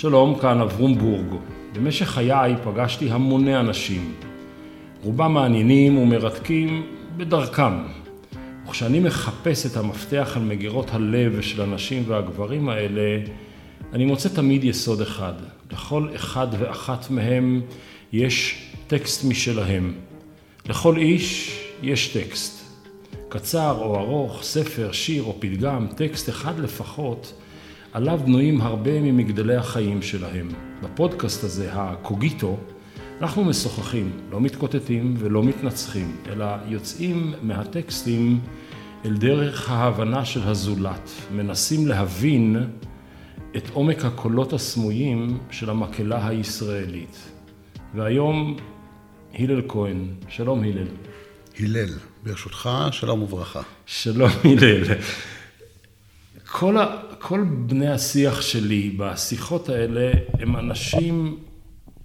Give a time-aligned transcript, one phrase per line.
[0.00, 1.40] שלום, כאן אברום בורג.
[1.72, 4.14] במשך חיי פגשתי המוני אנשים.
[5.02, 6.86] רובם מעניינים ומרתקים
[7.16, 7.72] בדרכם.
[8.66, 13.24] וכשאני מחפש את המפתח על מגירות הלב של הנשים והגברים האלה,
[13.92, 15.32] אני מוצא תמיד יסוד אחד.
[15.72, 17.60] לכל אחד ואחת מהם
[18.12, 19.94] יש טקסט משלהם.
[20.68, 22.64] לכל איש יש טקסט.
[23.28, 27.32] קצר או ארוך, ספר, שיר או פתגם, טקסט אחד לפחות,
[27.92, 30.48] עליו בנויים הרבה ממגדלי החיים שלהם.
[30.82, 32.56] בפודקאסט הזה, הקוגיטו,
[33.20, 38.40] אנחנו משוחחים, לא מתקוטטים ולא מתנצחים, אלא יוצאים מהטקסטים
[39.04, 42.56] אל דרך ההבנה של הזולת, מנסים להבין
[43.56, 47.18] את עומק הקולות הסמויים של המקהלה הישראלית.
[47.94, 48.56] והיום
[49.34, 50.86] הלל כהן, שלום הלל.
[51.60, 51.88] הלל,
[52.22, 53.60] ברשותך, שלום וברכה.
[53.86, 54.84] שלום הלל.
[56.46, 56.86] כל, ה,
[57.18, 61.38] כל בני השיח שלי בשיחות האלה הם אנשים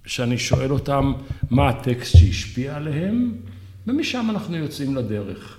[0.06, 1.12] שאני שואל אותם
[1.50, 3.34] מה הטקסט שהשפיע עליהם,
[3.86, 5.58] ומשם אנחנו יוצאים לדרך.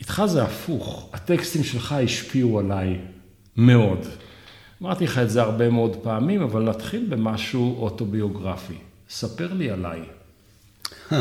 [0.00, 2.98] איתך זה הפוך, הטקסטים שלך השפיעו עליי
[3.56, 4.06] מאוד.
[4.82, 8.74] אמרתי לך את זה הרבה מאוד פעמים, אבל נתחיל במשהו אוטוביוגרפי.
[9.08, 10.00] ספר לי עליי.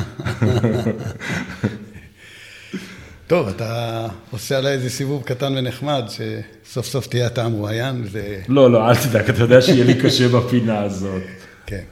[3.30, 8.08] טוב, אתה עושה עליי איזה סיבוב קטן ונחמד, שסוף סוף תהיה אתה המרואיין.
[8.11, 8.35] ו...
[8.47, 11.22] לא, לא, אל תדאג, אתה יודע שיהיה לי קשה בפינה הזאת.
[11.66, 11.83] כן.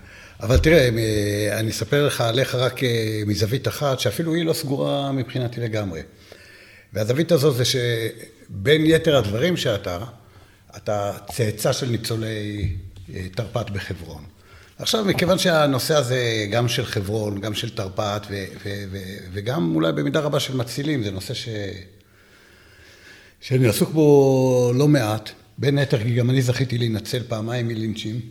[0.41, 0.89] אבל תראה,
[1.59, 6.01] אני אספר לך עליך רק אה, מזווית אחת, שאפילו היא לא סגורה מבחינתי לגמרי.
[6.93, 9.99] והזווית הזאת זה שבין יתר הדברים שאתה,
[10.77, 12.69] אתה צאצא של ניצולי
[13.13, 14.23] אה, תרפ"ט בחברון.
[14.79, 19.91] עכשיו, מכיוון שהנושא הזה גם של חברון, גם של תרפ"ט, ו- ו- ו- וגם אולי
[19.91, 21.49] במידה רבה של מצילים, זה נושא ש...
[23.41, 28.21] שאני עסוק בו לא מעט, בין היתר כי גם אני זכיתי להינצל פעמיים מלינצ'ים,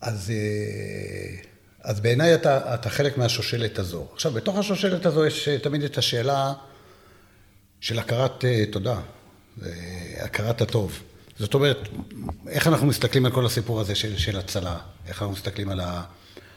[0.00, 1.36] אז, אה,
[1.82, 4.06] אז בעיניי אתה, אתה חלק מהשושלת הזו.
[4.12, 6.52] עכשיו, בתוך השושלת הזו יש אה, תמיד את השאלה
[7.80, 9.00] של הכרת אה, תודה,
[10.20, 11.02] הכרת הטוב.
[11.38, 11.88] זאת אומרת,
[12.48, 14.78] איך אנחנו מסתכלים על כל הסיפור הזה של, של הצלה?
[15.06, 16.02] איך אנחנו מסתכלים על, ה,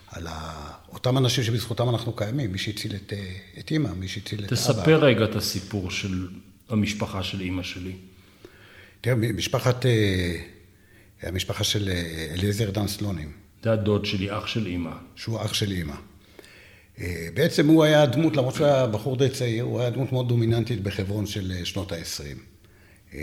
[0.07, 2.51] על ה, אותם אנשים שבזכותם אנחנו קיימים?
[2.51, 3.13] מי שהציל את,
[3.59, 4.55] את אימא, מי שהציל את אבא.
[4.55, 6.27] תספר רגע את הסיפור של
[6.69, 7.93] המשפחה של אימא שלי.
[9.01, 9.85] תראה, משפחת,
[11.21, 11.89] המשפחה של
[12.31, 13.31] אליעזר דן סלונים.
[13.63, 14.91] זה הדוד שלי, אח של אימא.
[15.15, 15.95] שהוא אח של אימא.
[17.33, 20.83] בעצם הוא היה דמות, למרות שהוא היה בחור די צעיר, הוא היה דמות מאוד דומיננטית
[20.83, 22.58] בחברון של שנות ה-20.
[23.15, 23.19] אה,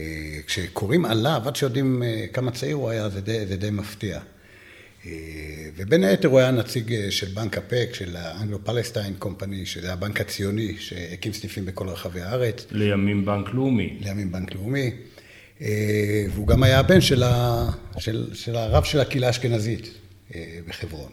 [0.46, 4.20] כשקוראים עליו, עד שיודעים אה, כמה צעיר הוא היה, זה די, זה די מפתיע.
[5.06, 5.12] אה,
[5.76, 11.32] ובין היתר הוא היה נציג של בנק הפק, של האנגלו-פלסטיין קומפני, שזה הבנק הציוני, שהקים
[11.32, 12.66] סניפים בכל רחבי הארץ.
[12.70, 13.96] לימים בנק לאומי.
[14.00, 14.90] לימים בנק לאומי.
[16.30, 17.66] והוא גם היה הבן של, ה,
[17.98, 19.88] של, של הרב של הקהילה האשכנזית
[20.68, 21.10] בחברון.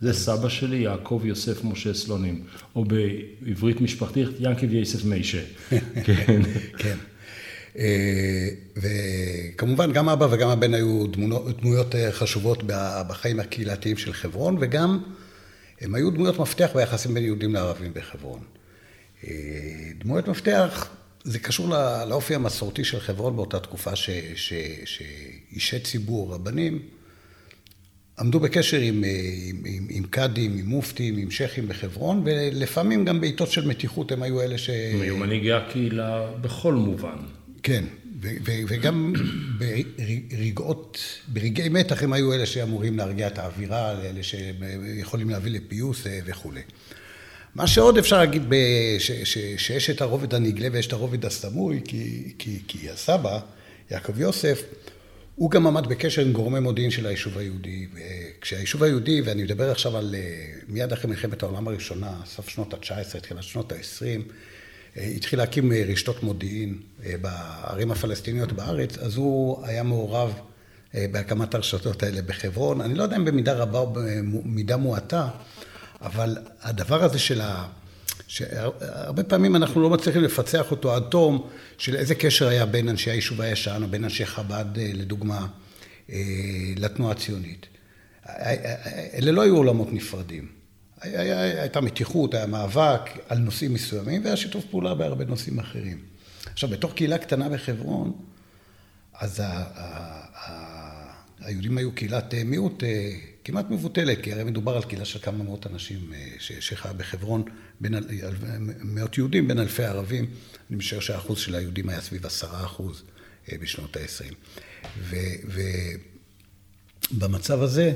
[0.00, 2.44] זה סבא שלי, יעקב יוסף משה סלונים,
[2.76, 5.42] או בעברית משפחתית, ינקב יוסף מיישה.
[6.06, 6.42] כן.
[6.78, 6.96] כן.
[7.78, 12.62] אה, וכמובן גם אבא וגם הבן היו דמויות, דמויות אה, חשובות
[13.08, 15.02] בחיים הקהילתיים של חברון, וגם
[15.80, 18.40] הם היו דמויות מפתח ביחסים בין יהודים לערבים בחברון.
[19.24, 19.30] אה,
[19.98, 20.88] דמויות מפתח,
[21.24, 21.68] זה קשור
[22.08, 26.78] לאופי המסורתי של חברון באותה תקופה שאישי ציבור, רבנים,
[28.18, 33.50] עמדו בקשר עם, עם, עם, עם קאדים, עם מופתים, עם שייחים בחברון, ולפעמים גם בעיתות
[33.50, 34.70] של מתיחות הם היו אלה ש...
[34.70, 37.16] הם היו מנהיגי הקהילה בכל מובן.
[37.62, 37.84] כן,
[38.68, 39.12] וגם
[39.58, 46.20] ברגעות, ברגעי מתח הם היו אלה שאמורים להרגיע את האווירה, אלה שיכולים להביא לפיוס אה,
[46.24, 46.60] וכולי.
[47.54, 48.42] מה שעוד אפשר להגיד,
[49.56, 53.40] שיש את הרובד הנגלה ויש את הרובד הסמוי, כי, כי, כי הסבא,
[53.90, 54.62] יעקב יוסף,
[55.34, 57.86] הוא גם עמד בקשר עם גורמי מודיעין של היישוב היהודי.
[58.40, 60.20] כשהיישוב היהודי, ואני מדבר עכשיו על אה,
[60.68, 64.22] מיד אחרי מלחמת העולם הראשונה, סוף שנות ה-19, תחילת שנות ה-20,
[64.96, 70.34] התחיל להקים אה, רשתות מודיעין אה, בערים הפלסטיניות בארץ, אז הוא היה מעורב
[70.94, 72.80] אה, בהקמת הרשתות האלה בחברון.
[72.80, 75.28] אני לא יודע אם במידה רבה או במידה מועטה,
[76.00, 77.66] אבל הדבר הזה של ה...
[78.26, 81.48] שהרבה פעמים אנחנו לא מצליחים לפצח אותו עד תום,
[81.78, 85.46] של איזה קשר היה בין אנשי היישוב הישן, או בין אנשי חב"ד, לדוגמה,
[86.76, 87.66] לתנועה הציונית.
[89.14, 90.61] אלה לא היו עולמות נפרדים.
[91.02, 95.98] הייתה מתיחות, היה מאבק על נושאים מסוימים, והיה שיתוף פעולה בהרבה נושאים אחרים.
[96.52, 98.12] עכשיו, בתוך קהילה קטנה בחברון,
[99.14, 103.12] אז ה- ה- ה- היהודים היו קהילת אה, מיעוט אה,
[103.44, 107.42] כמעט מבוטלת, כי הרי מדובר על קהילה של כמה מאות אנשים אה, שחיה בחברון,
[107.80, 107.94] בין,
[108.82, 110.26] מאות יהודים בין אלפי ערבים.
[110.70, 113.02] אני משער שהאחוז של היהודים היה סביב עשרה אחוז
[113.60, 114.34] בשנות ה-20.
[117.12, 117.92] במצב הזה,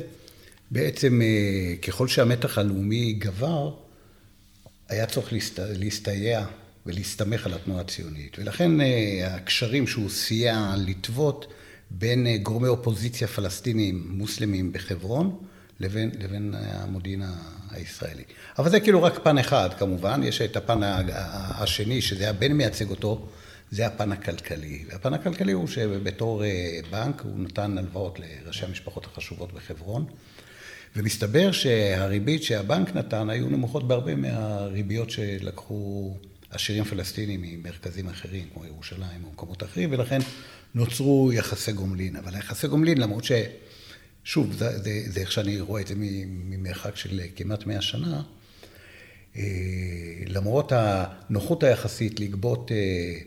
[0.70, 3.74] בעצם אה, ככל שהמתח הלאומי גבר,
[4.88, 5.58] היה צריך להסת...
[5.58, 6.46] להסתייע
[6.86, 8.38] ולהסתמך על התנועה הציונית.
[8.38, 11.52] ולכן אה, הקשרים שהוא סייע לטוות
[11.90, 15.38] בין אה, גורמי אופוזיציה פלסטינים מוסלמים בחברון
[15.80, 17.22] לבין, לבין המודיעין
[17.70, 18.22] הישראלי.
[18.58, 23.28] אבל זה כאילו רק פן אחד כמובן, יש את הפן השני שזה הבן מייצג אותו,
[23.70, 24.84] זה הפן הכלכלי.
[24.88, 26.42] והפן הכלכלי הוא שבתור
[26.90, 30.06] בנק הוא נתן הלוואות לראשי המשפחות החשובות בחברון.
[30.96, 36.14] ומסתבר שהריבית שהבנק נתן היו נמוכות בהרבה מהריביות שלקחו
[36.50, 40.18] עשירים פלסטינים ממרכזים אחרים, כמו ירושלים או מקומות אחרים, ולכן
[40.74, 42.16] נוצרו יחסי גומלין.
[42.16, 43.32] אבל יחסי גומלין, למרות ש...
[44.24, 48.22] שוב, זה, זה, זה איך שאני רואה את זה ממרחק של כמעט מאה שנה,
[49.36, 49.42] אה,
[50.26, 53.18] למרות הנוחות היחסית לגבות אה,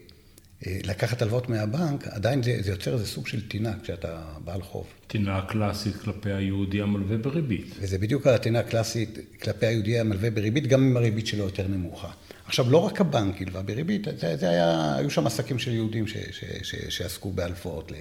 [0.68, 4.88] לקחת הלוואות מהבנק, עדיין זה, זה יוצר איזה סוג של טינה כשאתה בעל חוב.
[5.08, 7.76] טינה קלאסית כלפי היהודי המלווה בריבית.
[7.80, 12.12] וזה בדיוק הטינה הקלאסית כלפי היהודי המלווה בריבית, גם אם הריבית שלו יותר נמוכה.
[12.46, 16.18] עכשיו, לא רק הבנק הלווה בריבית, זה, זה היה, היו שם עסקים של יהודים ש,
[16.32, 17.92] ש, ש, שעסקו בהלוואות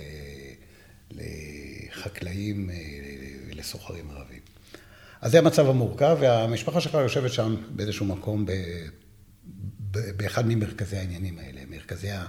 [1.10, 2.70] לחקלאים
[3.48, 4.40] ולסוחרים ערבים.
[5.20, 8.52] אז זה המצב המורכב, והמשפחה שלך יושבת שם באיזשהו מקום ב,
[9.90, 12.26] ב, באחד ממרכזי העניינים האלה, מרכזי ה...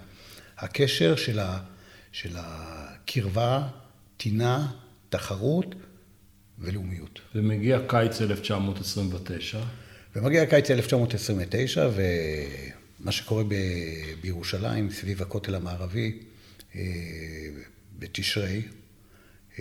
[0.59, 1.59] הקשר של, ה,
[2.11, 3.67] של הקרבה,
[4.17, 4.71] טינה,
[5.09, 5.75] תחרות
[6.59, 7.19] ולאומיות.
[7.35, 9.59] ומגיע קיץ 1929.
[10.15, 11.89] ומגיע קיץ 1929,
[12.99, 13.53] ומה שקורה ב,
[14.21, 16.19] בירושלים, סביב הכותל המערבי,
[16.75, 16.81] אה,
[17.99, 18.61] בתשרי,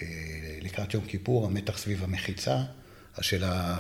[0.03, 2.63] אה, לקראת יום כיפור, המתח סביב המחיצה,
[3.17, 3.79] השאלה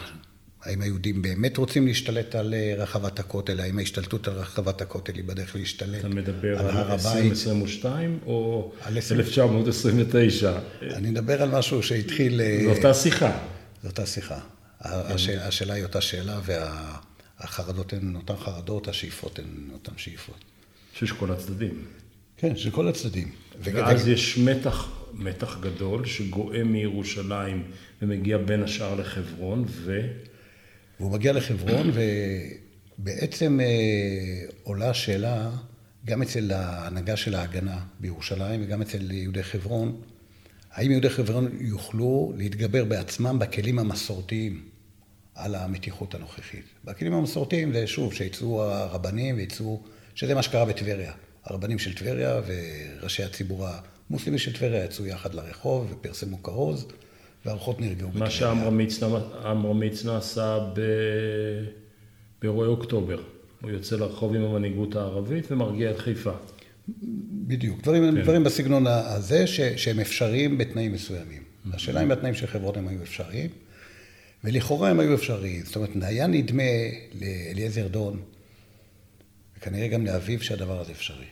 [0.62, 3.60] האם היהודים באמת רוצים להשתלט על אה, רחבת הכותל?
[3.60, 6.28] האם ההשתלטות על רחבת הכותל היא בדרך להשתלט על הר הבית?
[6.28, 10.58] אתה מדבר על 2022 או 1929?
[10.82, 12.40] אני מדבר על משהו שהתחיל...
[12.40, 13.38] אה, זו אותה שיחה.
[13.82, 14.38] זו אותה שיחה.
[14.81, 16.40] השאלה, השאלה היא אותה שאלה,
[17.40, 20.44] והחרדות הן אותן חרדות, השאיפות הן אותן שאיפות.
[20.94, 21.84] שיש כל הצדדים.
[22.37, 23.31] כן, של כל הצדדים.
[23.62, 27.62] ואז יש מתח, מתח גדול שגואה מירושלים
[28.02, 30.00] ומגיע בין השאר לחברון, ו...
[31.00, 31.91] והוא מגיע לחברון,
[32.99, 35.50] ובעצם אה, עולה שאלה,
[36.05, 40.00] גם אצל ההנהגה של ההגנה בירושלים וגם אצל יהודי חברון,
[40.73, 44.65] האם יהודי חברון יוכלו להתגבר בעצמם בכלים המסורתיים
[45.35, 46.65] על המתיחות הנוכחית.
[46.85, 49.83] בכלים המסורתיים זה שוב, שיצאו הרבנים ויצאו,
[50.15, 51.12] שזה מה שקרה בטבריה.
[51.44, 53.67] הרבנים של טבריה וראשי הציבור
[54.11, 56.87] המוסלמי של טבריה יצאו יחד לרחוב ופרסמו כרוז.
[57.49, 58.09] והרוחות נרגעו.
[58.15, 60.81] מה שעמרם מצנע עשה ב...
[62.43, 63.23] באירועי אוקטובר.
[63.62, 66.33] הוא יוצא לרחוב עם המנהיגות הערבית ומרגיע את חיפה.
[67.47, 68.23] בדיוק, דברים, כן.
[68.23, 71.43] דברים בסגנון הזה ש, שהם אפשריים בתנאים מסוימים.
[71.43, 71.77] Mm-hmm.
[71.77, 73.51] השאלה אם התנאים של חברות הם היו אפשריים,
[74.44, 75.65] ולכאורה הם היו אפשריים.
[75.65, 76.62] זאת אומרת, היה נדמה
[77.21, 78.21] לאליעזר דון,
[79.59, 81.27] וכנראה גם לאביו, שהדבר הזה אפשרי.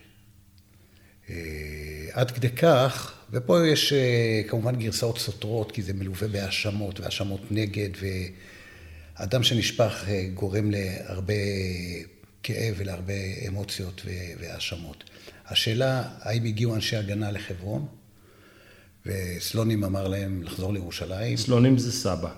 [1.29, 1.35] אה,
[2.11, 7.89] עד כדי כך ופה יש אה, כמובן גרסאות סותרות, כי זה מלווה בהאשמות, והאשמות נגד,
[9.19, 11.33] ואדם שנשפך אה, גורם להרבה
[12.43, 13.13] כאב ולהרבה
[13.47, 14.01] אמוציות
[14.39, 15.03] והאשמות.
[15.47, 17.85] השאלה, האם הגיעו אנשי הגנה לחברון,
[19.05, 21.37] וסלונים אמר להם לחזור לירושלים.
[21.37, 22.31] סלונים זה סבא.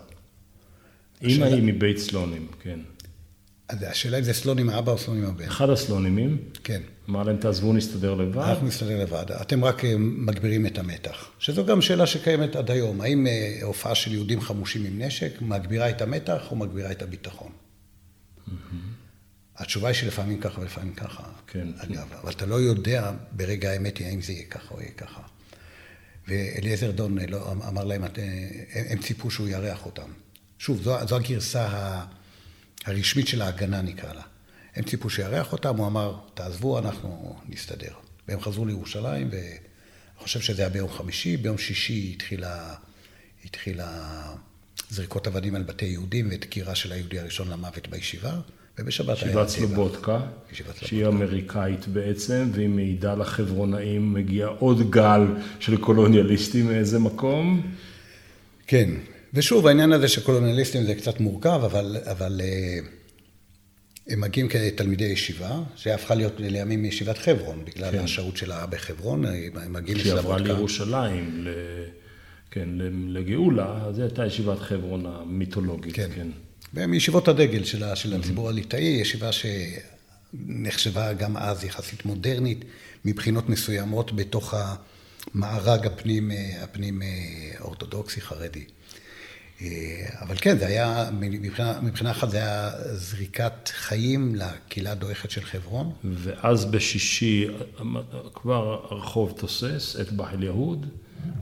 [1.23, 2.79] אמא היא מבית סלונים, כן.
[3.69, 5.45] אז השאלה אם זה סלון עם האבא או סלון עם הבן.
[5.45, 6.37] אחד הסלונימים.
[6.63, 6.81] כן.
[7.09, 8.37] אמר להם, תעזבו, נסתדר לבד.
[8.37, 9.31] אנחנו נסתדר לבד.
[9.31, 11.29] אתם רק אה, מגבירים את המתח.
[11.39, 13.01] שזו גם שאלה שקיימת עד היום.
[13.01, 17.51] האם אה, הופעה של יהודים חמושים עם נשק מגבירה את המתח או מגבירה את הביטחון?
[19.57, 21.23] התשובה היא שלפעמים ככה ולפעמים ככה.
[21.47, 21.67] כן.
[21.77, 25.21] אגב, אבל אתה לא יודע ברגע האמת האם זה יהיה ככה או יהיה ככה.
[26.27, 28.03] ואליעזר דון אה, לא, אמר להם,
[28.73, 30.11] הם ציפו שהוא יארח אותם.
[30.59, 31.99] שוב, זו, זו הגרסה.
[32.85, 34.21] הרשמית של ההגנה נקרא לה.
[34.75, 37.93] הם ציפו שיארח אותם, הוא אמר, תעזבו, אנחנו נסתדר.
[38.27, 39.57] והם חזרו לירושלים, ואני
[40.17, 42.73] חושב שזה היה ביום חמישי, ביום שישי התחילה,
[43.45, 44.11] התחילה
[44.89, 48.33] זריקות אבנים על בתי יהודים ודקירה של היהודי הראשון למוות בישיבה,
[48.79, 49.31] ובשבת היה...
[49.31, 50.19] ישיבת סלובודקה,
[50.81, 55.21] שהיא אמריקאית בעצם, והיא מעידה לחברונאים, מגיע עוד גל
[55.59, 57.61] של קולוניאליסטים מאיזה מקום.
[58.67, 58.89] כן,
[59.33, 62.79] ושוב, העניין הזה של קולוניאליסטים זה קצת מורכב, אבל, אבל אה,
[64.09, 67.99] הם מגיעים כתלמידי ישיבה, שהפכה להיות לימים ישיבת חברון, בגלל כן.
[67.99, 71.49] השהות שלה בחברון, הם מגיעים כשהיא עברה לירושלים, ל...
[72.51, 72.69] כן,
[73.07, 76.09] לגאולה, אז זו הייתה ישיבת חברון המיתולוגית, כן.
[76.15, 76.27] כן.
[76.73, 82.65] והם ישיבות הדגל של, של הציבור הליטאי, ישיבה שנחשבה גם אז יחסית מודרנית,
[83.05, 84.53] מבחינות מסוימות בתוך.
[85.33, 87.01] המארג הפנים, הפנים
[87.59, 88.63] אורתודוקסי חרדי.
[90.21, 95.91] אבל כן, זה היה, מבחינה, מבחינה אחת זה היה זריקת חיים לקהילה הדועכת של חברון.
[96.03, 97.47] ואז בשישי
[98.33, 100.85] כבר הרחוב תוסס, את בחל יהוד,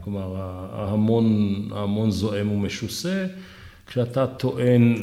[0.03, 0.35] כלומר
[0.71, 1.25] ההמון,
[1.71, 3.25] ההמון זועם ומשוסה,
[3.87, 4.95] כשאתה טוען,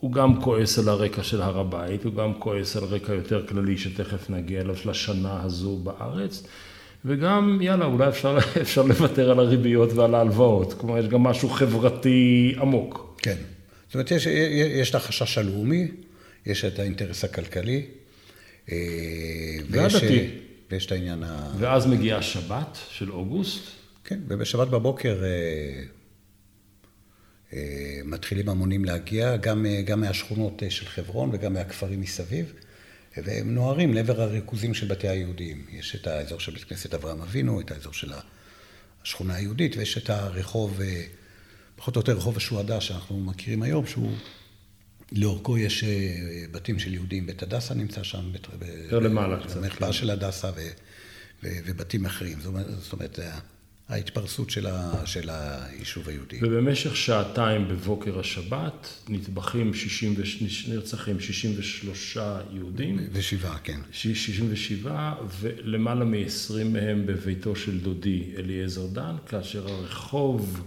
[0.00, 3.78] הוא גם כועס על הרקע של הר הבית, הוא גם כועס על רקע יותר כללי
[3.78, 6.46] שתכף נגיע אליו, של השנה הזו בארץ.
[7.04, 10.72] וגם, יאללה, אולי אפשר, אפשר לוותר על הריביות ועל ההלוואות.
[10.72, 13.16] כלומר, יש גם משהו חברתי עמוק.
[13.22, 13.36] כן.
[13.86, 15.88] זאת אומרת, יש, יש את החשש הלאומי,
[16.46, 17.86] יש את האינטרס הכלכלי.
[18.72, 18.76] אה,
[19.70, 20.28] והדתי.
[20.70, 21.52] ויש את העניין ה...
[21.58, 23.62] ואז מגיעה שבת של אוגוסט.
[24.04, 25.82] כן, ובשבת בבוקר אה,
[27.52, 32.52] אה, מתחילים המונים להגיע, גם, גם מהשכונות של חברון וגם מהכפרים מסביב.
[33.16, 35.66] והם נוהרים לעבר הריכוזים של בתי היהודים.
[35.70, 38.12] יש את האזור של בית כנסת אברהם אבינו, את האזור של
[39.04, 41.02] השכונה היהודית, ויש את הרחוב, אה,
[41.76, 44.12] פחות או יותר רחוב השועדה שאנחנו מכירים היום, שהוא,
[45.12, 49.56] לאורכו יש אה, בתים של יהודים, בית הדסה נמצא שם, יותר למעלה קצת.
[49.56, 49.92] במרפאה כן.
[49.92, 50.60] של הדסה ו,
[51.42, 52.40] ו, ובתים אחרים.
[52.40, 53.30] זאת אומרת, זה
[53.88, 56.38] ההתפרסות של, ה, של היישוב היהודי.
[56.42, 60.14] ובמשך שעתיים בבוקר השבת נטבחים 60,
[60.68, 62.18] נרצחים 63
[62.52, 62.98] יהודים.
[63.12, 63.80] ושבעה, כן.
[63.92, 70.62] 67, ולמעלה מ-20 מהם בביתו של דודי אליעזר דן, כאשר הרחוב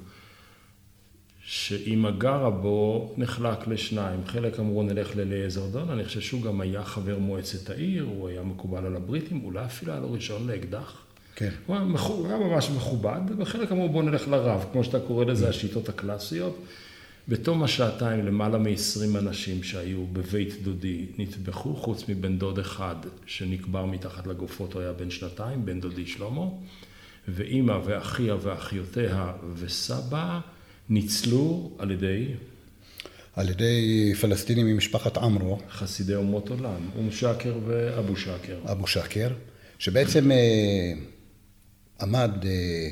[1.42, 4.26] שאימא גרה בו נחלק לשניים.
[4.26, 8.44] חלק אמרו נלך לאליעזר דן, אני חושב שהוא גם היה חבר מועצת העיר, הוא היה
[8.44, 11.07] מקובל על הבריטים, אולי אפילו היה לו רישיון לאקדח.
[11.40, 11.50] כן.
[11.66, 11.76] הוא
[12.28, 16.66] היה ממש מכובד, וחלק אמרו בוא נלך לרב, כמו שאתה קורא לזה השיטות הקלאסיות.
[17.28, 24.28] בתום השעתיים למעלה מ-20 אנשים שהיו בבית דודי נטבחו, חוץ מבן דוד אחד שנקבר מתחת
[24.28, 26.46] לגופות, הוא היה בן שנתיים, בן דודי שלמה,
[27.28, 30.40] ואימא ואחיה ואחיותיה וסבא
[30.90, 32.26] ניצלו על ידי...
[33.36, 35.60] על ידי פלסטינים ממשפחת עמרו.
[35.70, 38.58] חסידי אומות עולם, אום שקר ואבו שקר.
[38.72, 39.30] אבו שקר,
[39.80, 40.32] שבעצם...
[42.02, 42.90] עמד אה,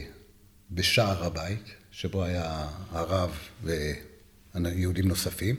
[0.72, 5.56] בשער הבית, שבו היה הרב ויהודים נוספים,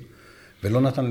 [0.65, 1.11] ולא נתן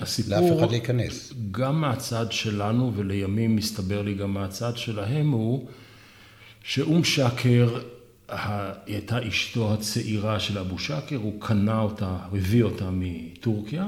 [0.00, 1.32] הסיפור, לאף אחד להיכנס.
[1.50, 5.68] גם מהצד שלנו, ולימים מסתבר לי גם מהצד שלהם, הוא
[6.62, 7.80] שאום שקר,
[8.28, 13.86] הייתה אשתו הצעירה של אבו שקר, הוא קנה אותה, הביא אותה מטורקיה,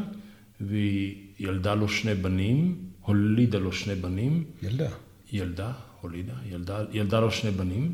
[0.61, 4.45] והיא ילדה לו שני בנים, הולידה לו שני בנים.
[4.63, 4.89] ילדה.
[5.33, 7.93] ילדה, הולידה, ילדה, ילדה לו שני בנים.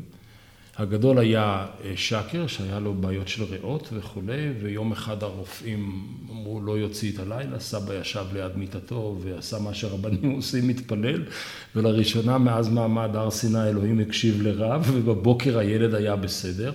[0.77, 6.77] הגדול היה אה, שקר, שהיה לו בעיות של ריאות וכולי, ויום אחד הרופאים אמרו לא
[6.77, 11.23] יוציא את הלילה, סבא ישב ליד מיטתו ועשה מה שרבנים עושים, מתפלל,
[11.75, 16.73] ולראשונה מאז מעמד הר סיני אלוהים הקשיב לרב, ובבוקר הילד היה בסדר,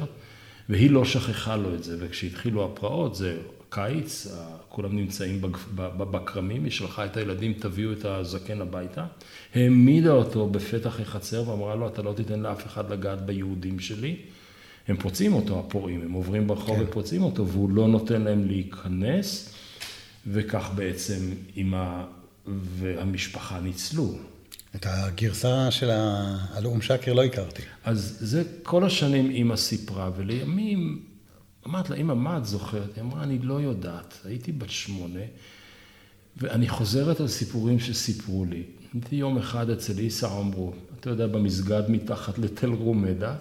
[0.68, 3.36] והיא לא שכחה לו את זה, וכשהתחילו הפרעות, זה
[3.74, 4.26] קיץ,
[4.68, 5.40] כולם נמצאים
[5.96, 9.04] בכרמים, היא שלחה את הילדים, תביאו את הזקן הביתה.
[9.54, 14.16] העמידה אותו בפתח החצר ואמרה לו, אתה לא תיתן לאף אחד לגעת ביהודים שלי.
[14.88, 16.82] הם פוצעים אותו, הפורעים, הם עוברים ברחוב כן.
[16.82, 19.54] ופוצעים אותו, והוא לא נותן להם להיכנס,
[20.26, 21.20] וכך בעצם
[21.56, 22.04] אמא
[22.46, 24.14] והמשפחה ניצלו.
[24.76, 27.62] את הגרסה של האום שקר לא הכרתי.
[27.84, 31.11] אז זה כל השנים אימא סיפרה, ולימים
[31.66, 32.96] אמרת לה, אמא, מה את זוכרת?
[32.96, 35.20] היא אמרה, אני לא יודעת, הייתי בת שמונה,
[36.36, 38.62] ואני חוזרת על סיפורים שסיפרו לי.
[38.94, 43.34] הייתי יום אחד אצל איסא עומרו, אתה יודע, במסגד מתחת לתל רומדה,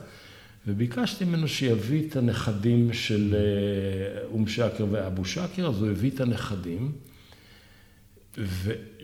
[0.67, 6.21] וביקשתי ממנו שיביא את הנכדים של אה, אום שקר ואבו שקר, אז הוא הביא את
[6.21, 6.91] הנכדים,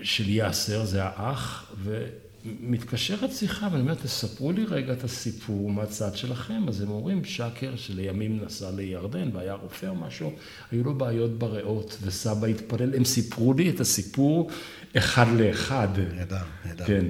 [0.03, 2.05] של יאסר, זה האח, ו...
[2.45, 6.65] מתקשרת שיחה, ואני אומר, תספרו לי רגע את הסיפור מהצד שלכם.
[6.67, 10.33] אז הם אומרים, שקר שלימים נסע לירדן והיה רופא או משהו,
[10.71, 12.95] היו לו בעיות בריאות, וסבא התפלל.
[12.95, 14.49] הם סיפרו לי את הסיפור
[14.97, 15.87] אחד לאחד.
[16.15, 16.85] נהדר, נהדר.
[16.85, 17.05] כן.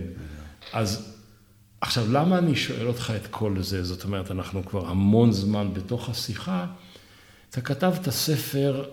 [0.73, 1.13] אז
[1.81, 3.83] עכשיו, למה אני שואל אותך את כל זה?
[3.83, 6.65] זאת אומרת, אנחנו כבר המון זמן בתוך השיחה.
[7.49, 8.85] אתה כתבת ספר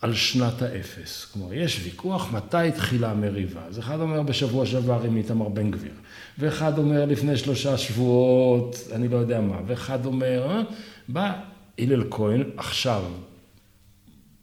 [0.00, 1.24] על שנת האפס.
[1.24, 3.64] כלומר, יש ויכוח מתי התחילה המריבה.
[3.64, 5.92] אז אחד אומר בשבוע שעבר עם איתמר בן גביר,
[6.38, 10.62] ואחד אומר לפני שלושה שבועות, אני לא יודע מה, ואחד אומר, אה?
[11.08, 11.40] בא
[11.78, 13.04] הלל כהן, עכשיו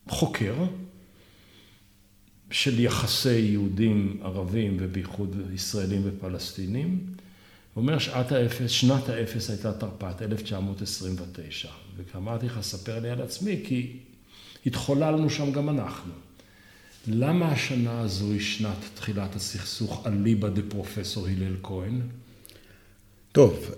[0.09, 0.53] חוקר
[2.51, 6.99] של יחסי יהודים ערבים ובייחוד ישראלים ופלסטינים,
[7.75, 11.69] אומר שעת האפס, שנת האפס הייתה תרפ"ט, 1929.
[12.13, 13.97] ואמרתי לך, ספר לי על עצמי, כי
[14.65, 16.11] התחוללנו שם גם אנחנו.
[17.07, 22.01] למה השנה הזו היא שנת תחילת הסכסוך אליבא דה פרופסור הלל כהן?
[23.31, 23.71] טוב,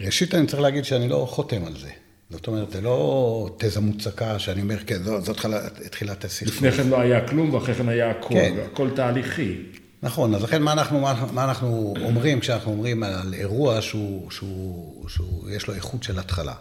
[0.00, 1.90] ראשית אני צריך להגיד שאני לא חותם על זה.
[2.30, 5.46] זאת אומרת, זה לא תזה מוצקה שאני אומר, כן, זאת, זאת
[5.90, 6.54] תחילת הסכסוך.
[6.54, 8.54] לפני כן לא היה כלום ואחרי כן היה הכל, כן.
[8.72, 9.54] הכל תהליכי.
[10.02, 15.08] נכון, אז לכן מה אנחנו, מה, מה אנחנו אומרים כשאנחנו אומרים על אירוע שהוא, שהוא,
[15.08, 16.54] שהוא, יש לו איכות של התחלה?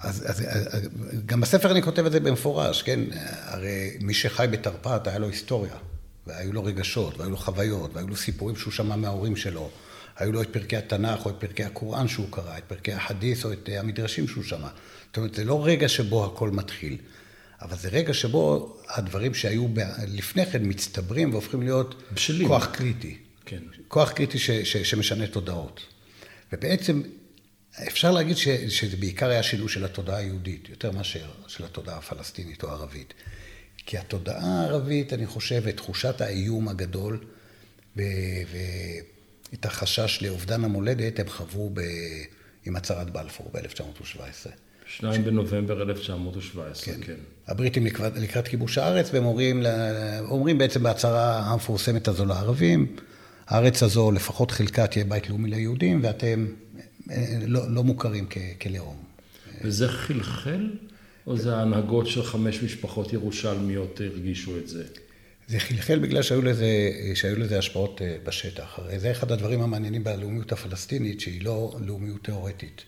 [0.00, 0.88] אז, אז, אז
[1.26, 3.00] גם בספר אני כותב את זה במפורש, כן?
[3.44, 5.76] הרי מי שחי בתרפ"ט היה לו היסטוריה,
[6.26, 9.70] והיו לו רגשות, והיו לו חוויות, והיו לו סיפורים שהוא שמע מההורים שלו.
[10.16, 13.52] היו לו את פרקי התנ"ך או את פרקי הקוראן שהוא קרא, את פרקי החדית' או
[13.52, 14.68] את המדרשים שהוא שמע.
[15.06, 16.96] זאת אומרת, זה לא רגע שבו הכל מתחיל,
[17.62, 19.66] אבל זה רגע שבו הדברים שהיו
[20.08, 22.48] לפני כן מצטברים והופכים להיות בשלים.
[22.48, 23.18] כוח קריטי.
[23.44, 23.62] כן.
[23.88, 25.80] כוח קריטי ש, ש, שמשנה תודעות.
[26.52, 27.02] ובעצם
[27.86, 32.62] אפשר להגיד ש, שזה בעיקר היה שינוי של התודעה היהודית, יותר מאשר של התודעה הפלסטינית
[32.62, 33.14] או הערבית.
[33.76, 37.24] כי התודעה הערבית, אני חושב, את תחושת האיום הגדול,
[37.96, 38.02] ו...
[38.52, 38.56] ו...
[39.54, 41.80] את החשש לאובדן המולדת הם חוו ב...
[42.66, 44.50] עם הצהרת בלפור ב-1917.
[44.86, 45.18] 2 ש...
[45.18, 47.00] בנובמבר 1917, כן.
[47.06, 47.14] כן.
[47.46, 49.62] הבריטים לקראת, לקראת כיבוש הארץ, והם אומרים,
[50.20, 52.96] אומרים בעצם בהצהרה המפורסמת הזו לערבים,
[53.46, 56.46] הארץ הזו, לפחות חלקה תהיה בית לאומי ליהודים, ואתם
[57.46, 58.96] לא, לא מוכרים כ, כלאום.
[59.64, 60.70] וזה חלחל,
[61.26, 64.84] או זה ההנהגות של חמש משפחות ירושלמיות הרגישו את זה?
[65.48, 68.78] זה חלחל בגלל שהיו לזה, שהיו לזה השפעות אה, בשטח.
[68.78, 72.82] הרי זה אחד הדברים המעניינים בלאומיות הפלסטינית, שהיא לא לאומיות תיאורטית.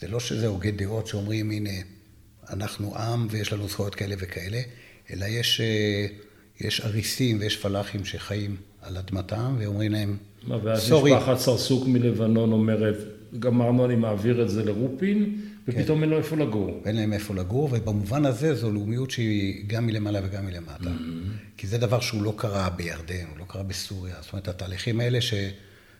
[0.00, 1.70] זה לא שזה הוגה דעות שאומרים, הנה,
[2.50, 4.60] אנחנו עם ויש לנו זכויות כאלה וכאלה,
[5.12, 6.06] אלא יש, אה,
[6.60, 10.16] יש אריסים ויש פלאחים שחיים על אדמתם ואומרים להם,
[10.76, 11.12] סורי.
[11.12, 12.96] ואז משפחת סרסוק מלבנון אומרת,
[13.38, 16.02] גמרנו, אני מעביר את זה לרופין, ופתאום כן.
[16.02, 16.82] אין לו איפה לגור.
[16.84, 20.84] אין להם איפה לגור, ובמובן הזה זו לאומיות שהיא גם מלמעלה וגם מלמטה.
[20.84, 21.56] Mm-hmm.
[21.56, 24.14] כי זה דבר שהוא לא קרה בירדן, הוא לא קרה בסוריה.
[24.20, 25.34] זאת אומרת, התהליכים האלה ש,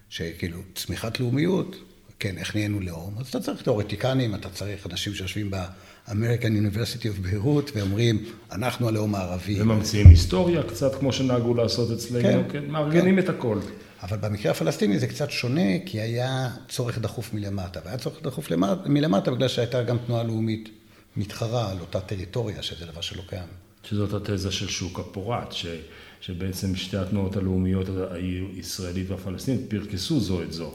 [0.09, 1.92] שכאילו, צמיחת לאומיות,
[2.23, 3.15] כן, איך נהיינו לאום?
[3.19, 9.15] אז אתה צריך תיאורטיקנים, אתה צריך אנשים שיושבים ב-American University of Beirut ואומרים, אנחנו הלאום
[9.15, 9.63] הערבי.
[9.63, 13.25] וממציאים היסטוריה קצת, כמו שנהגו לעשות אצלנו, כן, כן מארגנים כן.
[13.25, 13.59] את הכל.
[14.03, 18.89] אבל במקרה הפלסטיני זה קצת שונה, כי היה צורך דחוף מלמטה, והיה צורך דחוף למטה,
[18.89, 20.69] מלמטה בגלל שהייתה גם תנועה לאומית
[21.17, 23.49] מתחרה על אותה טריטוריה, שזה דבר שלא קיים.
[23.85, 25.67] שזאת התזה של שוק הפורט, ש,
[26.21, 30.75] שבעצם שתי התנועות הלאומיות, הישראלית והפלסטינית, פרקסו זו את זו.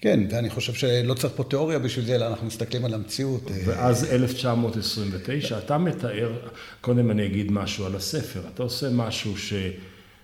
[0.00, 3.50] כן, ואני חושב שלא צריך פה תיאוריה בשביל זה, אלא אנחנו מסתכלים על המציאות.
[3.64, 6.32] ואז 1929, אתה מתאר,
[6.80, 9.52] קודם אני אגיד משהו על הספר, אתה עושה משהו ש...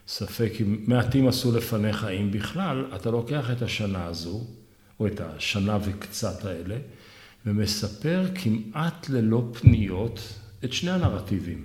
[0.08, 4.46] ספק אם מעטים עשו לפניך, אם בכלל, אתה לוקח את השנה הזו,
[5.00, 6.76] או את השנה וקצת האלה,
[7.46, 10.20] ומספר כמעט ללא פניות
[10.64, 11.64] את שני הנרטיבים.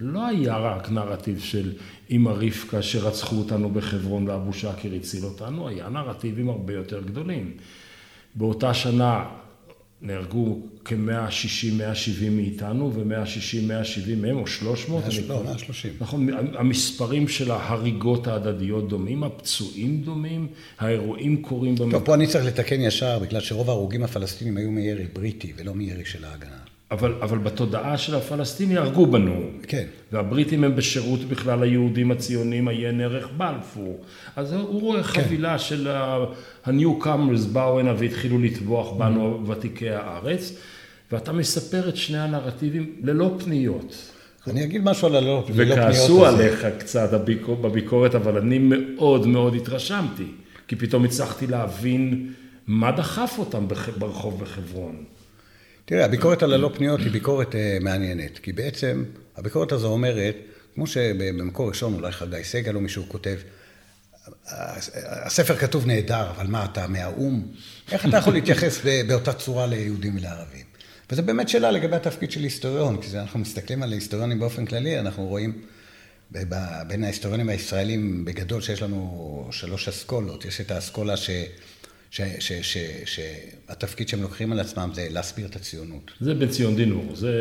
[0.00, 1.72] לא היה רק נרטיב של
[2.10, 7.52] אמא רבקה שרצחו אותנו בחברון ואבו שקר הציל אותנו, היה נרטיבים הרבה יותר גדולים.
[8.34, 9.24] באותה שנה
[10.02, 15.04] נהרגו כ-160-170 מאיתנו, ו-160-170 מהם, או 300.
[15.28, 15.92] לא, 130.
[16.00, 20.46] נכון, המספרים של ההריגות ההדדיות דומים, הפצועים דומים,
[20.78, 21.76] האירועים קורים.
[21.76, 26.04] טוב, פה אני צריך לתקן ישר, בגלל שרוב ההרוגים הפלסטינים היו מירי בריטי ולא מירי
[26.04, 26.77] של ההגנה.
[26.90, 29.42] אבל, אבל בתודעה של הפלסטיני הרגו בנו.
[29.62, 29.84] כן.
[30.12, 34.04] והבריטים הם בשירות בכלל היהודים הציונים, עיין ערך בלפור.
[34.36, 35.22] אז הוא רואה כן.
[35.22, 39.50] חבילה של ה-Newcomers באו הנה והתחילו לטבוח בנו mm-hmm.
[39.50, 40.52] ותיקי הארץ,
[41.12, 44.12] ואתה מספר את שני הנרטיבים ללא פניות.
[44.46, 45.68] אני אגיד משהו על הלא פניות.
[45.72, 47.20] וכעסו עליך קצת
[47.60, 50.26] בביקורת, אבל אני מאוד מאוד התרשמתי,
[50.68, 52.32] כי פתאום הצלחתי להבין
[52.66, 53.66] מה דחף אותם
[53.98, 55.04] ברחוב בחברון.
[55.88, 59.04] תראה, הביקורת על הלא פניות היא ביקורת uh, מעניינת, כי בעצם
[59.36, 60.36] הביקורת הזו אומרת,
[60.74, 63.36] כמו שבמקור ראשון אולי חגי סגל או מישהו כותב,
[64.94, 67.46] הספר כתוב נהדר, אבל מה אתה מהאו"ם?
[67.92, 70.64] איך אתה יכול להתייחס באותה צורה ליהודים ולערבים?
[71.10, 75.26] וזו באמת שאלה לגבי התפקיד של היסטוריון, כי אנחנו מסתכלים על היסטוריונים באופן כללי, אנחנו
[75.26, 75.62] רואים
[76.86, 80.44] בין ההיסטוריונים הישראלים בגדול שיש לנו שלוש אסכולות.
[80.44, 81.30] יש את האסכולה ש...
[83.04, 86.10] שהתפקיד שהם לוקחים על עצמם זה להסביר את הציונות.
[86.20, 87.32] זה בן ציון דינור, זה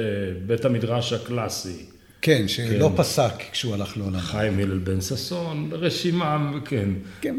[0.46, 1.86] בית המדרש הקלאסי.
[2.22, 2.98] כן, שלא כן.
[2.98, 4.20] פסק כשהוא הלך לעולם.
[4.20, 6.90] חיים הלל בן ששון, רשימה, כן.
[7.22, 7.36] כן,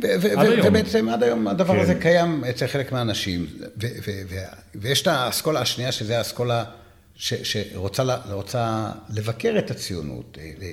[0.65, 1.81] ובעצם עד היום הדבר כן.
[1.81, 3.47] הזה קיים אצל חלק מהאנשים.
[4.75, 6.65] ויש את האסכולה השנייה, שזה האסכולה
[7.19, 10.71] שרוצה לבקר את הציונות, אה, אה,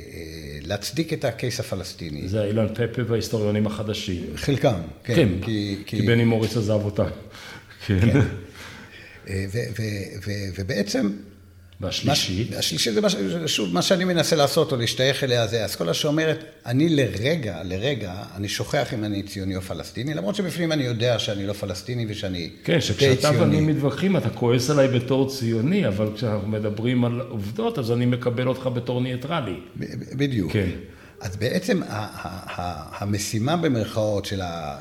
[0.61, 2.27] להצדיק את הקייס הפלסטיני.
[2.27, 4.23] זה אילן פפה וההיסטוריונים החדשים.
[4.35, 5.15] חלקם, כן.
[5.15, 5.99] כן, כי, כי...
[5.99, 7.05] כי בני מוריס עזב אותה.
[7.85, 7.99] כן.
[7.99, 8.19] כן.
[10.57, 11.11] ובעצם
[11.81, 12.53] והשלישית?
[12.53, 13.07] השלישית זה מה,
[13.47, 18.49] שוב, מה שאני מנסה לעשות, או להשתייך אליה זה אסכולה שאומרת, אני לרגע, לרגע, אני
[18.49, 22.81] שוכח אם אני ציוני או פלסטיני, למרות שבפנים אני יודע שאני לא פלסטיני ושאני כן,
[22.81, 28.05] שכשאתה ואני מתווכחים, אתה כועס עליי בתור ציוני, אבל כשאנחנו מדברים על עובדות, אז אני
[28.05, 29.59] מקבל אותך בתור ניטרלי.
[30.15, 30.51] בדיוק.
[30.51, 30.69] כן.
[31.21, 31.81] אז בעצם
[32.97, 34.25] המשימה במרכאות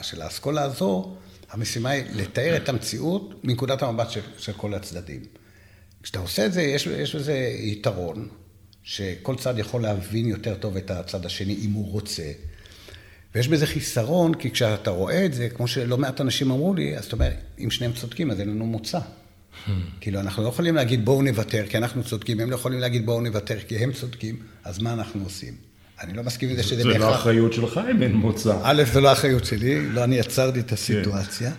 [0.02, 1.14] של האסכולה הזו,
[1.50, 5.20] המשימה היא לתאר את המציאות מנקודת המבט של, של כל הצדדים.
[6.04, 8.28] כשאתה עושה את זה, יש, יש בזה יתרון,
[8.82, 12.22] שכל צד יכול להבין יותר טוב את הצד השני אם הוא רוצה.
[13.34, 17.04] ויש בזה חיסרון, כי כשאתה רואה את זה, כמו שלא מעט אנשים אמרו לי, אז
[17.04, 18.98] אתה אומר, אם שניהם צודקים, אז אין לנו מוצא.
[18.98, 19.70] Hmm.
[20.00, 23.20] כאילו, אנחנו לא יכולים להגיד בואו נוותר, כי אנחנו צודקים, הם לא יכולים להגיד בואו
[23.20, 25.54] נוותר, כי הם צודקים, אז מה אנחנו עושים?
[26.00, 26.92] אני לא מסכים עם זה שזה בהכרח...
[26.92, 28.58] זה לא אחריות שלך אם אין מוצא.
[28.62, 31.52] א', זה לא אחריות שלי, לא אני יצרתי את הסיטואציה.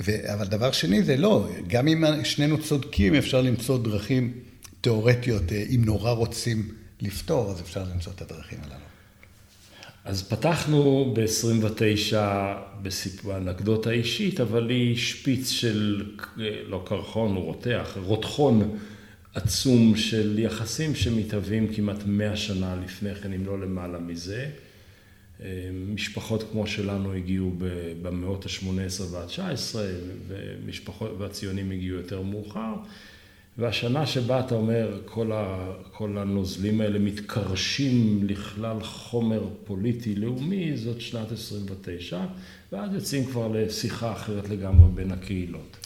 [0.00, 0.32] ו...
[0.34, 4.32] אבל דבר שני זה לא, גם אם שנינו צודקים, אפשר למצוא דרכים
[4.80, 6.68] תיאורטיות, אה, אם נורא רוצים
[7.00, 8.84] לפתור, אז אפשר למצוא את הדרכים הללו.
[10.04, 12.16] אז פתחנו ב-29
[13.24, 16.06] באנקדוטה אישית, אבל היא שפיץ של,
[16.40, 18.78] אה, לא קרחון, הוא רותח, רותחון
[19.34, 24.46] עצום של יחסים שמתהווים כמעט מאה שנה לפני כן, אם לא למעלה מזה.
[25.94, 27.52] משפחות כמו שלנו הגיעו
[28.02, 29.76] במאות ה-18 וה-19,
[31.18, 32.74] והציונים הגיעו יותר מאוחר.
[33.58, 41.00] והשנה שבה אתה אומר, כל, ה, כל הנוזלים האלה מתקרשים לכלל חומר פוליטי לאומי, זאת
[41.00, 42.20] שנת 29,
[42.72, 45.76] ואז יוצאים כבר לשיחה אחרת לגמרי בין הקהילות.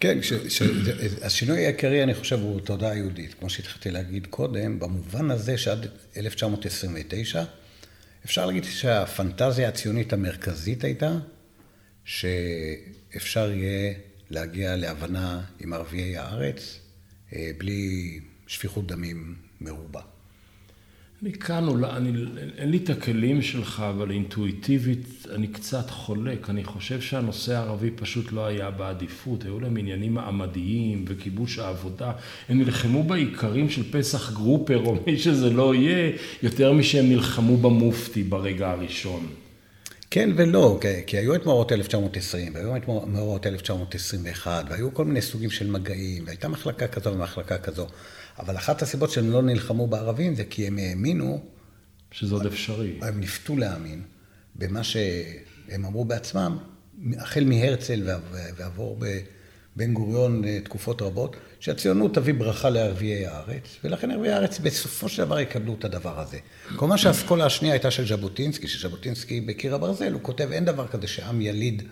[0.00, 0.62] כן, ש, ש,
[1.22, 3.34] השינוי העיקרי, אני חושב, הוא תודעה יהודית.
[3.34, 7.44] כמו שהתחלתי להגיד קודם, במובן הזה שעד 1929,
[8.24, 11.18] אפשר להגיד שהפנטזיה הציונית המרכזית הייתה
[12.04, 13.94] שאפשר יהיה
[14.30, 16.80] להגיע להבנה עם ערביי הארץ
[17.32, 20.00] אה, בלי שפיכות דמים מרובה.
[21.24, 22.24] אני כאן, אולי, אני,
[22.58, 26.50] אין לי את הכלים שלך, אבל אינטואיטיבית אני קצת חולק.
[26.50, 29.44] אני חושב שהנושא הערבי פשוט לא היה בעדיפות.
[29.44, 32.12] היו להם עניינים מעמדיים וכיבוש העבודה.
[32.48, 38.22] הם נלחמו בעיקרים של פסח גרופר, או מי שזה לא יהיה, יותר משהם נלחמו במופתי
[38.22, 39.26] ברגע הראשון.
[40.10, 45.50] כן ולא, כי היו את מאורעות 1920, והיו את מאורעות 1921, והיו כל מיני סוגים
[45.50, 47.86] של מגעים, והייתה מחלקה כזו ומחלקה כזו.
[48.38, 51.42] אבל אחת הסיבות שהם לא נלחמו בערבים זה כי הם האמינו...
[52.14, 52.98] שזה עוד אפשרי.
[53.02, 54.02] הם נפתו להאמין
[54.56, 56.58] במה שהם אמרו בעצמם,
[57.16, 58.02] החל מהרצל
[58.56, 65.24] ועבור בבן גוריון תקופות רבות, שהציונות תביא ברכה לערביי הארץ, ולכן ערביי הארץ בסופו של
[65.24, 66.38] דבר יקבלו את הדבר הזה.
[66.76, 71.40] כלומר שהאסכולה השנייה הייתה של ז'בוטינסקי, שז'בוטינסקי בקיר הברזל, הוא כותב, אין דבר כזה שעם
[71.40, 71.82] יליד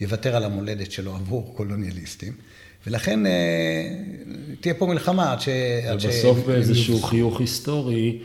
[0.00, 2.32] יוותר על המולדת שלו עבור קולוניאליסטים.
[2.86, 3.32] ולכן אה,
[4.60, 5.48] תהיה פה מלחמה עד ש...
[5.92, 8.18] ובסוף באיזשהו חיוך היסטורי,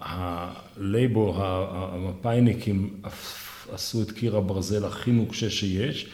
[0.00, 2.90] הלייבור, המפאיניקים
[3.72, 6.06] עשו את קיר הברזל הכי נוקשה שיש,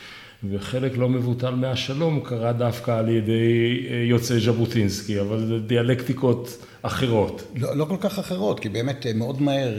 [0.50, 7.52] וחלק לא מבוטל מהשלום קרה דווקא על ידי אה, יוצאי ז'בוטינסקי, אבל זה דיאלקטיקות אחרות.
[7.56, 9.78] לא, לא כל כך אחרות, כי באמת אה, מאוד מהר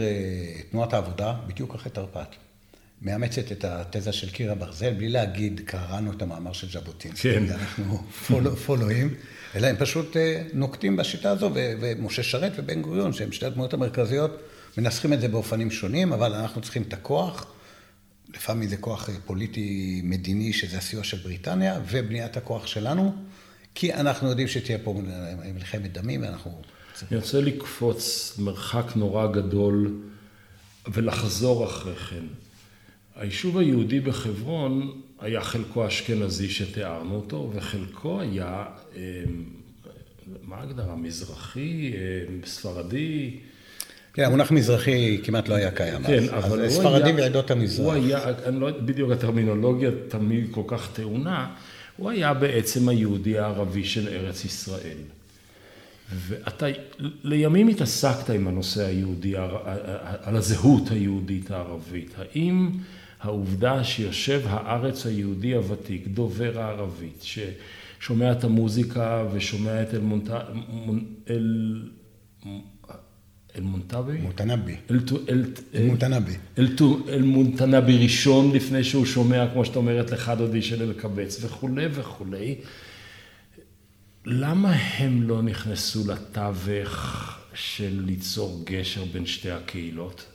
[0.71, 2.50] תנועת העבודה, בדיוק אחרי תרפ"ט.
[3.01, 7.43] מאמצת את התזה של קיר הברזל, בלי להגיד, קראנו את המאמר של ז'בוטינסקי, כן.
[7.53, 8.03] אנחנו
[8.65, 9.13] פולואים,
[9.55, 14.41] אלא הם פשוט אה, נוקטים בשיטה הזו, ומשה שרת ובן גוריון, שהם שתי הדמויות המרכזיות,
[14.77, 17.45] מנסחים את זה באופנים שונים, אבל אנחנו צריכים את הכוח,
[18.35, 23.15] לפעמים זה כוח אה, פוליטי מדיני, שזה הסיוע של בריטניה, ובניית הכוח שלנו,
[23.75, 25.01] כי אנחנו יודעים שתהיה פה
[25.53, 26.61] מלחמת דמים, ואנחנו...
[27.11, 30.01] אני רוצה לקפוץ מרחק נורא גדול
[30.93, 32.25] ולחזור אחרי כן.
[33.15, 39.01] היישוב היהודי בחברון היה חלקו אשכנזי שתיארנו אותו, וחלקו היה, אמ,
[40.43, 43.37] מה ההגדרה, מזרחי, אמ, ספרדי.
[44.13, 46.03] כן, המונח מזרחי כמעט לא היה קיים.
[46.03, 46.45] כן, אז.
[46.45, 47.15] אבל אז הוא ספרדי היה...
[47.15, 47.85] ועדות המזרח.
[47.85, 51.53] הוא היה, אני לא יודע, בדיוק הטרמינולוגיה תמיד כל כך טעונה,
[51.97, 54.97] הוא היה בעצם היהודי הערבי של ארץ ישראל.
[56.15, 56.65] ואתה
[57.23, 59.33] לימים התעסקת עם הנושא היהודי,
[60.23, 62.15] על הזהות היהודית הערבית.
[62.17, 62.69] האם
[63.21, 69.93] העובדה שיושב הארץ היהודי הוותיק, דובר הערבית, ששומע את המוזיקה ושומע את
[73.55, 74.17] אל-מונטבי?
[74.17, 74.75] מונטנבי.
[75.75, 76.33] אל-מונטנבי.
[77.09, 82.55] אל-מונטנבי ראשון לפני שהוא שומע, כמו שאת אומרת, לך דודי של אלקבץ וכולי וכולי.
[84.25, 90.25] למה הם לא נכנסו לתווך של ליצור גשר בין שתי הקהילות?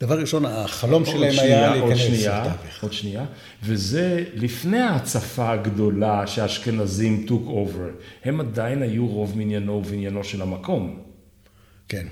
[0.00, 2.82] דבר ראשון, החלום שלהם היה להיכנס לתווך.
[2.82, 3.24] עוד שנייה,
[3.62, 8.02] וזה לפני ההצפה הגדולה שהאשכנזים took over.
[8.24, 11.02] הם עדיין היו רוב מניינו ובניינו של המקום.
[11.88, 12.06] כן.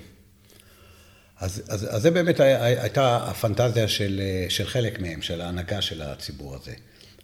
[1.39, 6.55] אז, אז, אז זה באמת הייתה הפנטזיה של, של חלק מהם, של ההנהגה של הציבור
[6.55, 6.73] הזה.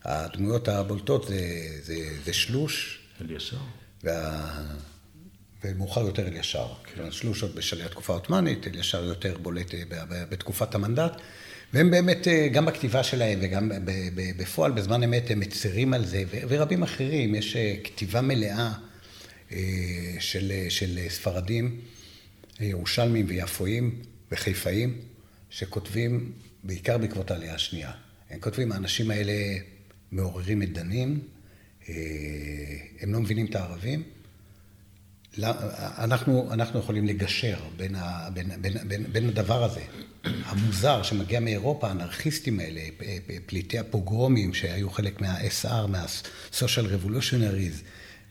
[0.06, 1.40] הדמויות הבולטות זה,
[1.84, 1.96] זה,
[2.26, 3.00] זה שלוש.
[3.22, 3.58] אלישר.
[4.04, 4.50] וה...
[5.64, 6.68] ומאוחר יותר אלישר.
[6.96, 7.12] כן.
[7.12, 9.82] שלוש עוד בשלהי התקופה העות'מאנית, אלישר יותר בולט אה,
[10.30, 11.12] בתקופת המנדט.
[11.74, 13.72] והם באמת, אה, גם בכתיבה שלהם וגם
[14.38, 17.36] בפועל, בזמן אמת, הם מצרים על זה, ורבים אחרים.
[17.36, 18.74] יש אה, כתיבה מלאה
[20.20, 21.82] של, של ספרדים,
[22.60, 25.02] ירושלמים ויפואים וחיפאים,
[25.50, 26.32] שכותבים
[26.64, 27.92] בעיקר בעקבות העלייה השנייה.
[28.30, 29.34] הם כותבים, האנשים האלה
[30.12, 31.20] מעוררים מדנים,
[33.00, 34.04] הם לא מבינים את הערבים.
[35.40, 39.82] אנחנו, אנחנו יכולים לגשר בין, ה, בין, בין, בין, בין הדבר הזה,
[40.24, 42.82] המוזר שמגיע מאירופה, האנרכיסטים האלה,
[43.46, 47.84] פליטי הפוגרומים שהיו חלק מה-SR, מה-Social Revolutionaries,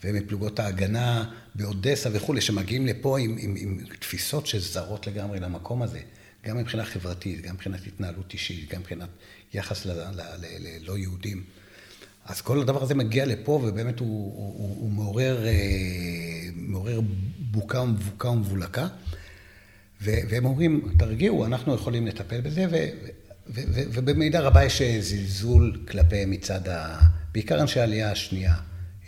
[0.05, 6.01] ומפלוגות ההגנה באודסה וכולי, שמגיעים לפה עם, עם, עם תפיסות שזרות לגמרי למקום הזה,
[6.47, 9.09] גם מבחינה חברתית, גם מבחינת התנהלות אישית, גם מבחינת
[9.55, 11.45] יחס ללא יהודים.
[12.25, 15.53] אז כל הדבר הזה מגיע לפה, ובאמת הוא, הוא, הוא מעורר, אה,
[16.71, 17.01] מעורר
[17.39, 18.89] בוקה ומבוקה ומבולקה.
[20.01, 22.67] והם אומרים, תרגיעו, אנחנו יכולים לטפל בזה,
[23.93, 26.99] ובמידה רבה יש זלזול כלפיהם מצד, ה,
[27.33, 28.55] בעיקר אנשי העלייה השנייה,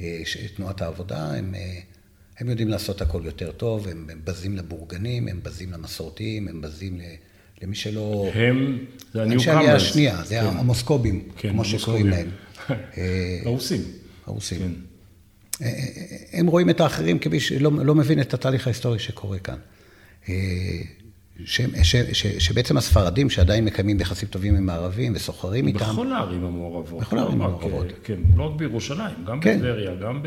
[0.01, 0.23] אה,
[0.57, 1.79] תנועת העבודה, הם, אה,
[2.39, 7.01] הם יודעים לעשות הכל יותר טוב, הם, הם בזים לבורגנים, הם בזים למסורתיים, הם בזים
[7.63, 8.31] למי שלא...
[8.35, 9.49] הם, זה הניו קאמרס.
[9.49, 10.47] אנשי העלייה השנייה, זה כן.
[10.47, 12.29] המוסקובים, כן, כמו שקוראים להם.
[13.45, 13.81] הרוסים.
[14.27, 14.92] הרוסים.
[16.33, 19.57] הם רואים את האחרים כמי שלא לא מבין את התהליך ההיסטורי שקורה כאן.
[20.29, 20.35] אה,
[21.45, 25.79] ש, ש, ש, שבעצם הספרדים שעדיין מקיימים יחסים טובים עם הערבים וסוחרים איתם.
[25.79, 27.01] בכל הערים המעורבות.
[27.01, 27.87] בכל הערים לא המעורבות.
[28.05, 29.59] כן, לא רק בירושלים, גם כן.
[29.59, 30.23] בטבריה, גם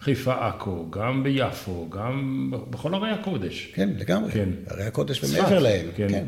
[0.00, 3.72] בחיפה עכו, גם ביפו, גם בכל ערי הקודש.
[3.74, 4.32] כן, לגמרי.
[4.32, 4.48] כן.
[4.66, 5.86] ערי הקודש ומעבר להם.
[5.96, 6.08] כן.
[6.08, 6.24] כן.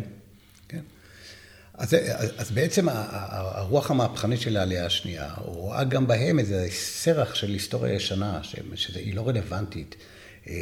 [1.79, 1.97] אז,
[2.37, 8.41] אז בעצם הרוח המהפכנית של העלייה השנייה, רואה גם בהם איזה סרח של היסטוריה ישנה,
[8.75, 9.97] שהיא לא רלוונטית.
[10.49, 10.55] אה,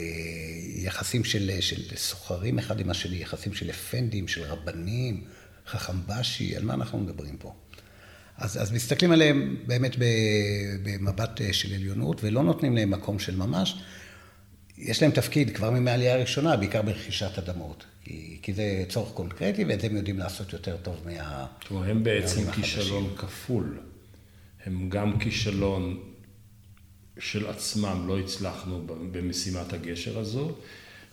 [0.77, 5.25] יחסים של, של סוחרים אחד עם השני, יחסים של אפנדים, של רבנים,
[5.67, 7.53] חכם בשי, על מה אנחנו מדברים פה?
[8.39, 9.97] אז, אז מסתכלים עליהם באמת
[10.83, 13.75] במבט אה, של עליונות, ולא נותנים להם מקום של ממש.
[14.79, 17.85] יש להם תפקיד כבר מהעלייה הראשונה, בעיקר ברכישת אדמות.
[18.05, 21.47] כי, כי זה צורך קונקרטי, ואת זה הם יודעים לעשות יותר טוב מה...
[21.67, 23.79] כלומר, הם בעצם כישלון כפול.
[24.67, 26.01] הם גם כישלון
[27.19, 30.57] של עצמם, לא הצלחנו במשימת הגשר הזו,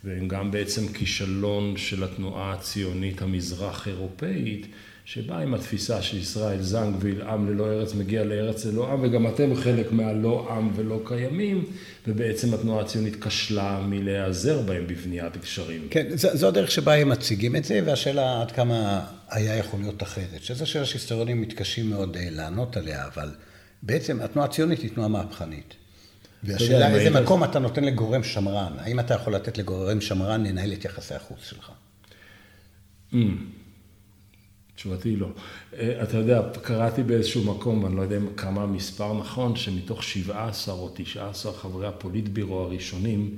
[0.03, 4.67] והם גם בעצם כישלון של התנועה הציונית המזרח-אירופאית,
[5.05, 9.55] שבאה עם התפיסה של ישראל זנגוויל, עם ללא ארץ מגיע לארץ ללא עם, וגם אתם
[9.55, 11.65] חלק מהלא עם ולא קיימים,
[12.07, 15.87] ובעצם התנועה הציונית כשלה מלהיעזר בהם בבניית גשרים.
[15.89, 20.03] כן, זו, זו הדרך שבה הם מציגים את זה, והשאלה עד כמה היה יכול להיות
[20.03, 23.29] אחרת, שזו שאלה שהיסטוריונים מתקשים מאוד אה, לענות עליה, אבל
[23.83, 25.80] בעצם התנועה הציונית היא תנועה מהפכנית.
[26.43, 30.85] והשאלה איזה מקום אתה נותן לגורם שמרן, האם אתה יכול לתת לגורם שמרן לנהל את
[30.85, 31.71] יחסי החוץ שלך?
[33.13, 33.15] Mm.
[34.75, 35.27] תשובתי היא לא.
[35.77, 40.91] אה, אתה יודע, קראתי באיזשהו מקום, אני לא יודע כמה המספר נכון, שמתוך 17 או
[40.95, 43.35] 19 חברי הפוליטבירו הראשונים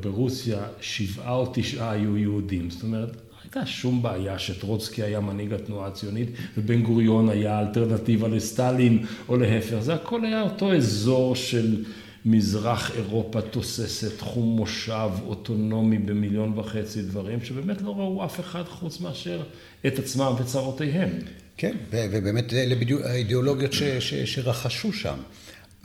[0.00, 2.70] ברוסיה, שבעה או תשעה היו יהודים.
[2.70, 3.16] זאת אומרת,
[3.54, 9.78] הייתה שום בעיה שטרוצקי היה מנהיג התנועה הציונית ובן גוריון היה אלטרנטיבה לסטלין או להפך.
[9.78, 11.84] זה הכל היה אותו אזור של...
[12.24, 19.00] מזרח אירופה תוססת, תחום מושב אוטונומי במיליון וחצי דברים, שבאמת לא ראו אף אחד חוץ
[19.00, 19.42] מאשר
[19.86, 21.10] את עצמם וצרותיהם.
[21.56, 25.18] כן, ובאמת אלה בדיוק האידיאולוגיות ש, ש, שרכשו שם.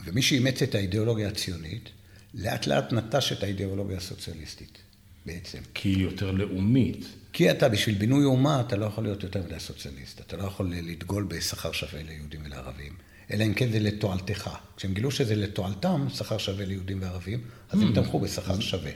[0.04, 1.88] ומי שאימץ את האידיאולוגיה הציונית,
[2.34, 4.78] לאט לאט נטש את האידיאולוגיה הסוציאליסטית,
[5.26, 5.58] בעצם.
[5.74, 7.06] כי היא יותר לאומית.
[7.32, 10.20] כי אתה, בשביל בינוי אומה, אתה לא יכול להיות יותר מדי סוציאליסט.
[10.20, 12.92] אתה לא יכול לדגול בשכר שווה ליהודים ולערבים.
[13.30, 14.50] אלא אם כן זה לתועלתך.
[14.76, 17.94] כשהם גילו שזה לתועלתם, שכר שווה ליהודים וערבים, אז הם hmm.
[17.94, 18.90] תמכו בשכר שווה.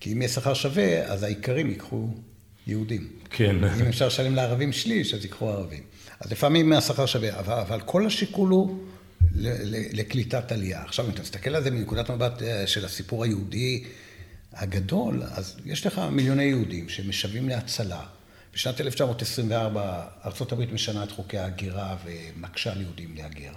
[0.00, 2.08] כי אם יהיה שכר שווה, אז העיקרים ייקחו
[2.66, 3.08] יהודים.
[3.30, 3.56] כן.
[3.64, 5.82] אם אפשר לשלם לערבים שליש, אז ייקחו ערבים.
[6.20, 8.78] אז לפעמים השכר שווה, אבל, אבל כל השיקול הוא
[9.92, 10.82] לקליטת עלייה.
[10.82, 13.84] עכשיו, אם אתה מסתכל על זה מנקודת מבט אה, של הסיפור היהודי
[14.56, 18.02] הגדול, אז יש לך מיליוני יהודים שמשוועים להצלה.
[18.54, 23.52] בשנת 1924 ארה"ב משנה את חוקי ההגירה ומקשה על יהודים להגר.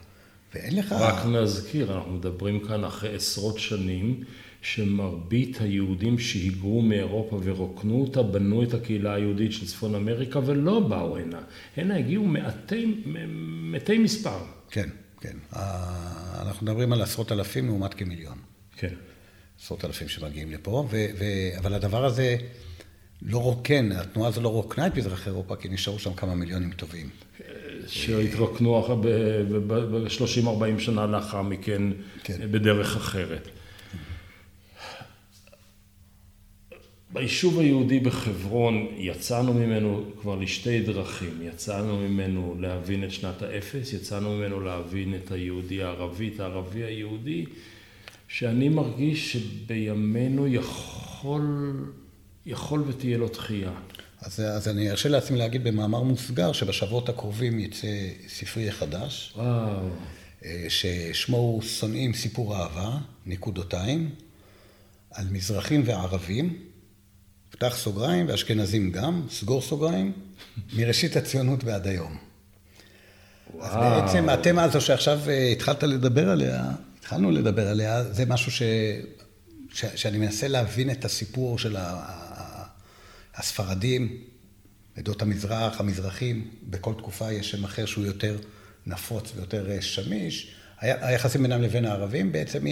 [0.53, 0.91] ואין לך...
[0.91, 4.23] רק נזכיר, אנחנו מדברים כאן אחרי עשרות שנים
[4.61, 11.17] שמרבית היהודים שהיגרו מאירופה ורוקנו אותה, בנו את הקהילה היהודית של צפון אמריקה ולא באו
[11.17, 11.39] הנה.
[11.77, 13.03] הנה הגיעו מעטי,
[13.71, 14.39] מתי מספר.
[14.69, 14.89] כן,
[15.21, 15.37] כן.
[16.41, 18.37] אנחנו מדברים על עשרות אלפים לעומת כמיליון.
[18.77, 18.93] כן.
[19.61, 21.23] עשרות אלפים שמגיעים לפה, ו, ו,
[21.57, 22.37] אבל הדבר הזה
[23.21, 27.09] לא רוקן, התנועה הזו לא רוקנה את מזרח אירופה, כי נשארו שם כמה מיליונים טובים.
[27.87, 28.81] שהתרוקנו
[29.67, 31.83] ב-30-40 שנה לאחר מכן
[32.23, 32.51] כן.
[32.51, 33.47] בדרך אחרת.
[37.13, 44.37] ביישוב היהודי בחברון יצאנו ממנו כבר לשתי דרכים, יצאנו ממנו להבין את שנת האפס, יצאנו
[44.37, 47.45] ממנו להבין את היהודי הערבי, את הערבי היהודי,
[48.27, 51.73] שאני מרגיש שבימינו יכול,
[52.45, 53.71] יכול ותהיה לו תחייה.
[54.21, 57.87] אז, אז אני ארשה לעצמי להגיד במאמר מוסגר שבשבועות הקרובים יצא
[58.27, 59.33] ספרי חדש.
[59.35, 59.89] וואו.
[60.45, 64.09] אה, ששמו הוא שונאים סיפור אהבה, נקודותיים,
[65.11, 66.59] על מזרחים וערבים.
[67.49, 70.11] פתח סוגריים ואשכנזים גם, סגור סוגריים,
[70.73, 72.17] מראשית הציונות ועד היום.
[73.53, 73.65] וואו.
[73.65, 76.71] אז בעצם התמה הזו שעכשיו אה, התחלת לדבר עליה,
[77.07, 78.61] התחלנו לדבר עליה, זה משהו ש...
[79.73, 79.85] ש...
[79.95, 82.13] שאני מנסה להבין את הסיפור של ה...
[83.35, 84.17] הספרדים,
[84.95, 88.37] עדות המזרח, המזרחים, בכל תקופה יש שם אחר שהוא יותר
[88.85, 90.55] נפוץ ויותר אה, שמיש.
[90.79, 92.65] היחסים בינם לבין הערבים בעצם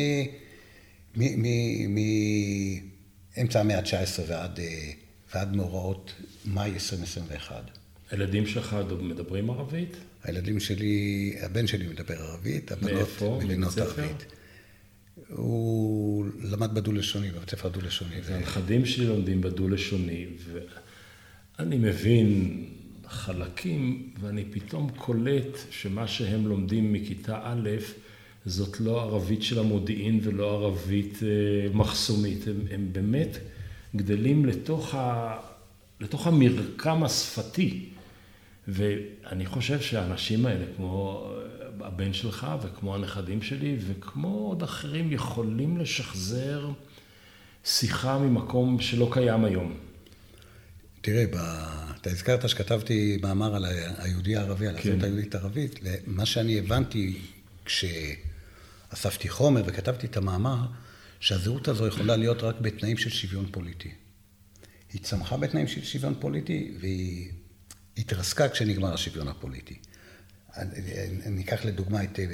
[3.38, 4.92] מאמצע המאה ה-19 ועד, אה,
[5.34, 6.14] ועד מאורעות
[6.46, 7.72] מאי 2021.
[8.12, 9.98] הילדים שלך מדברים ערבית?
[10.26, 13.10] הילדים שלי, הבן שלי מדבר ערבית, הבנות
[13.44, 14.26] מבינות ערבית.
[15.30, 18.16] הוא למד בדו-לשוני, בבית ספר דו-לשוני.
[18.28, 20.26] הנכדים שלי לומדים בדו-לשוני,
[21.58, 22.64] ואני מבין
[23.08, 27.70] חלקים, ואני פתאום קולט שמה שהם לומדים מכיתה א',
[28.46, 32.48] זאת לא ערבית של המודיעין ולא ערבית אה, מחסומית.
[32.48, 33.38] הם, הם באמת
[33.96, 35.36] גדלים לתוך, ה,
[36.00, 37.90] לתוך המרקם השפתי.
[38.68, 41.30] ואני חושב שהאנשים האלה, כמו
[41.80, 46.70] הבן שלך וכמו הנכדים שלי וכמו עוד אחרים, יכולים לשחזר
[47.66, 49.78] שיחה ממקום שלא קיים היום.
[51.02, 51.24] תראה,
[52.02, 53.66] אתה הזכרת שכתבתי מאמר על
[53.98, 55.06] היהודי הערבי, על הזהות כן.
[55.06, 57.18] היהודית הערבית, ומה שאני הבנתי
[57.66, 60.66] כשאספתי חומר וכתבתי את המאמר,
[61.20, 63.92] שהזהות הזו יכולה להיות רק בתנאים של שוויון פוליטי.
[64.94, 67.32] היא צמחה בתנאים של שוויון פוליטי, והיא
[67.98, 69.76] התרסקה כשנגמר השוויון הפוליטי.
[71.26, 72.26] אני אקח לדוגמה את אה,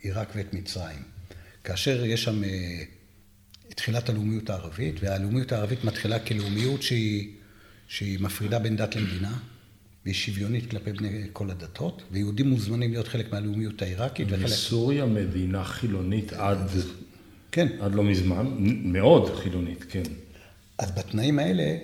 [0.00, 1.02] עיראק ואת מצרים.
[1.64, 2.84] כאשר יש שם אה,
[3.68, 7.28] תחילת הלאומיות הערבית, והלאומיות הערבית מתחילה כלאומיות שהיא,
[7.88, 9.38] שהיא מפרידה בין דת למדינה,
[10.04, 14.28] והיא שוויונית כלפי בני כל הדתות, ויהודים מוזמנים להיות חלק מהלאומיות העיראקית.
[14.30, 15.16] וסוריה וחלק...
[15.16, 16.58] מדינה חילונית עד,
[17.52, 17.68] כן.
[17.80, 20.02] עד לא מזמן, מאוד חילונית, כן.
[20.78, 21.76] אז בתנאים האלה,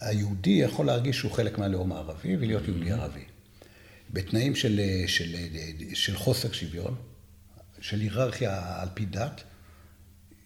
[0.00, 3.24] היהודי יכול להרגיש שהוא חלק מהלאום הערבי ולהיות יהודי ערבי.
[4.12, 5.36] בתנאים של, של,
[5.94, 6.94] של חוסר שוויון,
[7.80, 9.42] של היררכיה על פי דת,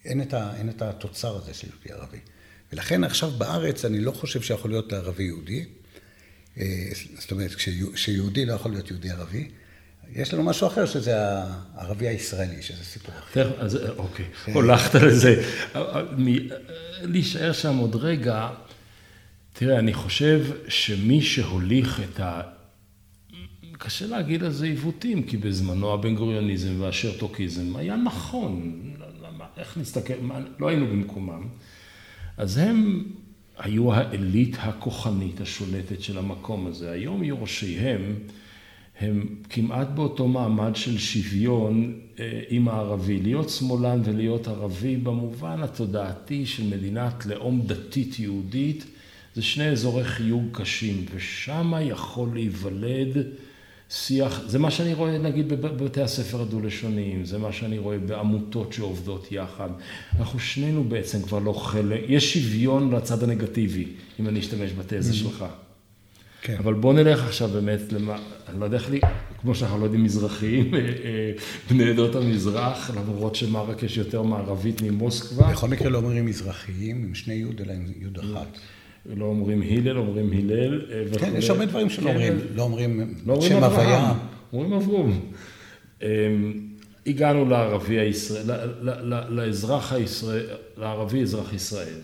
[0.05, 2.19] אין את, ה, אין את התוצר הזה של יהודי ערבי.
[2.73, 5.65] ולכן עכשיו בארץ אני לא חושב שיכול להיות ערבי יהודי.
[6.59, 6.65] אה,
[7.19, 7.55] זאת אומרת,
[7.95, 9.51] כשיהודי לא יכול להיות יהודי ערבי,
[10.13, 11.15] יש לנו משהו אחר שזה
[11.75, 13.61] הערבי הישראלי, שזה סיפור אחר.
[13.61, 14.53] אז אוקיי, כן.
[14.53, 15.43] הולכת לזה.
[17.03, 18.49] להישאר שם עוד רגע,
[19.57, 22.43] תראה, אני חושב שמי שהוליך את ה...
[23.79, 28.81] קשה להגיד על זה עיוותים, כי בזמנו הבן גוריוניזם והשרטוקיזם היה נכון.
[29.57, 31.47] איך נסתכל, מה, לא היינו במקומם.
[32.37, 33.05] אז הם
[33.59, 36.91] היו האליט הכוחנית השולטת של המקום הזה.
[36.91, 38.15] היום יורשיהם
[39.01, 43.21] הם כמעט באותו מעמד של שוויון אה, עם הערבי.
[43.21, 48.85] להיות שמאלן ולהיות ערבי במובן התודעתי של מדינת לאום דתית יהודית
[49.35, 53.17] זה שני אזורי חיוג קשים, ושם יכול להיוולד
[53.91, 59.33] שיח, זה מה שאני רואה נגיד בבתי הספר הדו-לשוניים, זה מה שאני רואה בעמותות שעובדות
[59.33, 59.69] יחד.
[60.19, 63.87] אנחנו שנינו בעצם כבר לא חלק, יש שוויון לצד הנגטיבי,
[64.21, 65.15] אם אני אשתמש בתזה mm-hmm.
[65.15, 65.45] שלך.
[66.43, 66.57] כן.
[66.59, 68.17] אבל בוא נלך עכשיו באמת למה,
[68.49, 69.01] אני לא יודע איך לי,
[69.41, 71.33] כמו שאנחנו לא יודעים מזרחיים, אה, אה,
[71.71, 75.53] בני עדות המזרח, למרות שמרק יש יותר מערבית ממוסקבה.
[75.53, 78.59] בכל מקרה לא אומרים מזרחיים עם שני יוד, אלא עם יוד אחת.
[79.07, 80.83] לא אומרים הלל, אומרים הלל.
[80.93, 84.15] אה, כן, יש הרבה דברים שלא אומרים, לא אומרים לא שם הוויה.
[84.53, 85.31] אומרים אברום.
[86.03, 86.07] אמ,
[87.07, 88.47] הגענו לערבי הישראל,
[89.29, 90.47] לאזרח הישראל,
[90.77, 91.99] לערבי אזרח ישראל.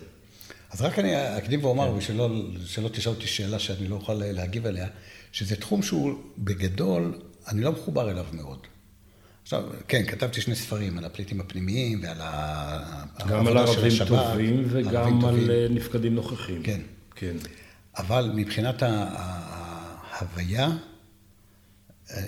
[0.71, 2.89] אז רק אני אקדים ואומר, ושלא כן.
[2.89, 4.87] תשאל אותי שאלה שאני לא אוכל להגיב עליה,
[5.33, 8.59] שזה תחום שהוא בגדול, אני לא מחובר אליו מאוד.
[9.53, 13.05] עכשיו, כן, כתבתי שני ספרים על הפליטים הפנימיים ועל ה...
[13.29, 15.51] גם על ערבים השב"כ, טובים וגם על טובים.
[15.51, 16.63] אה, נפקדים נוכחים.
[16.63, 16.81] כן.
[17.15, 17.37] כן.
[17.97, 20.69] אבל מבחינת ההוויה,
[22.11, 22.21] אה,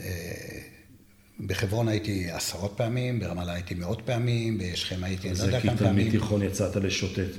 [1.47, 5.69] בחברון הייתי עשרות פעמים, ברמאללה הייתי מאות פעמים, בשכם הייתי אני לא זה יודע כי
[5.69, 6.11] כמה תלמיד פעמים.
[6.11, 7.37] תיכון יצאת לשוטט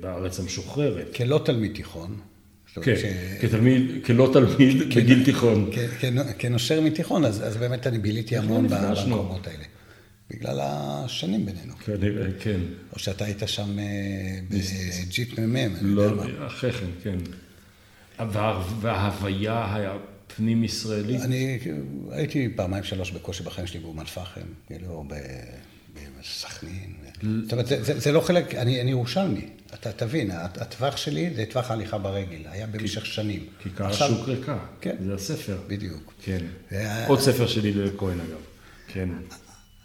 [0.00, 1.14] בארץ המשוחררת.
[1.14, 2.20] כלא תלמיד תיכון.
[2.82, 5.70] כן, ש- כתלמיד, כלא תלמיד בגיל תיכון.
[5.72, 6.04] כ- כ-
[6.38, 9.16] כנושר מתיכון, אז, אז באמת אני ביליתי לא המון נפגשנו?
[9.16, 9.64] במקומות האלה.
[10.30, 11.72] בגלל השנים בינינו.
[11.84, 12.60] כנראה, כן.
[12.92, 13.84] או שאתה היית שם אה,
[14.50, 16.46] בג'יפ מ"מ, אני לא, יודע מה.
[16.46, 17.18] אחרי כן, כן.
[18.30, 19.86] וה- וההוויה
[20.30, 21.58] הפנים-ישראלית, אני
[22.10, 25.04] הייתי פעמיים שלוש בקושי בחיים שלי באום אל-פחם, כאילו
[26.20, 26.92] בסכנין.
[27.42, 31.98] זאת אומרת, זה, לא חלק, אני ירושלמי, אתה תבין, הט- הטווח שלי זה טווח ההליכה
[31.98, 33.46] ברגל, היה במשך שנים.
[33.62, 34.58] כיכר עכשיו- השוק ריקה.
[34.80, 34.96] כן.
[35.04, 35.58] זה הספר.
[35.68, 36.12] בדיוק.
[36.22, 36.38] כן.
[36.72, 38.38] וה- עוד ספר של הלל כהן אגב.
[38.88, 39.08] כן.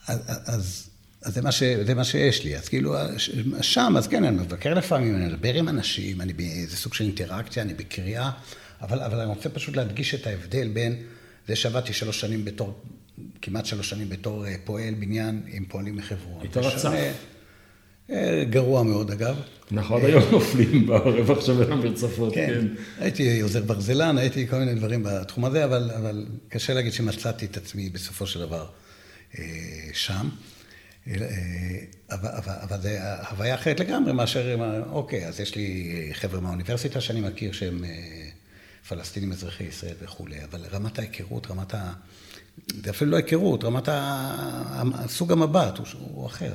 [0.08, 0.88] אז, אז,
[1.22, 2.58] אז זה, מה ש, זה מה שיש לי.
[2.58, 2.96] אז כאילו,
[3.62, 7.64] שם, אז כן, אני מבקר לפעמים, אני מדבר עם אנשים, אני באיזה סוג של אינטראקציה,
[7.64, 8.32] אני בקריאה,
[8.82, 10.96] אבל, אבל אני רוצה פשוט להדגיש את ההבדל בין
[11.48, 12.82] זה שעבדתי שלוש שנים בתור,
[13.42, 16.42] כמעט שלוש שנים בתור אה, פועל בניין עם פועלים מחברון.
[16.42, 16.90] היית רצף.
[18.12, 19.36] אה, גרוע מאוד, אגב.
[19.72, 22.68] אנחנו עד היום נופלים ברווח שבין המרצפות, כן, כן.
[23.04, 27.58] הייתי עוזר ברזלן, הייתי כל מיני דברים בתחום הזה, אבל, אבל קשה להגיד שמצאתי את
[27.58, 28.66] עצמי בסופו של דבר
[29.40, 29.44] אה,
[29.94, 30.30] שם.
[31.08, 31.14] אה,
[32.12, 33.00] אבל, אבל, אבל זה
[33.30, 34.56] הוויה אחרת לגמרי מאשר,
[34.90, 37.90] אוקיי, אז יש לי חבר'ה מהאוניברסיטה שאני מכיר שהם אה,
[38.88, 41.94] פלסטינים אזרחי ישראל וכולי, אבל רמת ההיכרות, רמת ה...
[42.84, 44.84] זה אפילו לא היכרות, רמת ה...
[45.08, 46.54] סוג המבט הוא, הוא אחר.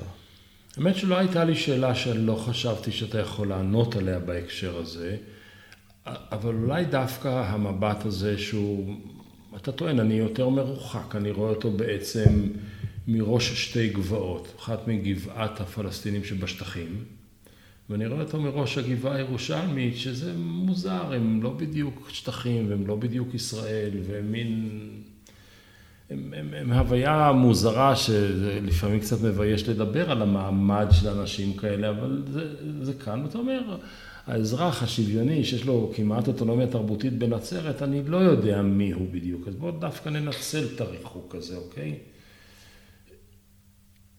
[0.77, 5.17] האמת שלא הייתה לי שאלה שלא חשבתי שאתה יכול לענות עליה בהקשר הזה,
[6.07, 8.95] אבל אולי דווקא המבט הזה שהוא,
[9.57, 12.49] אתה טוען, אני יותר מרוחק, אני רואה אותו בעצם
[13.09, 17.05] מראש שתי גבעות, אחת מגבעת הפלסטינים שבשטחים,
[17.91, 23.35] ואני רואה אותו מראש הגבעה הירושלמית, שזה מוזר, הם לא בדיוק שטחים, והם לא בדיוק
[23.35, 24.71] ישראל, והם מין...
[26.11, 32.23] הם, הם, הם הוויה מוזרה שלפעמים קצת מבייש לדבר על המעמד של אנשים כאלה, אבל
[32.31, 32.55] זה,
[32.85, 33.77] זה כאן, ואתה אומר,
[34.27, 39.55] האזרח השוויוני שיש לו כמעט אוטונומיה תרבותית בנצרת, אני לא יודע מי הוא בדיוק, אז
[39.55, 41.99] בואו דווקא ננצל את הריחוק הזה, אוקיי?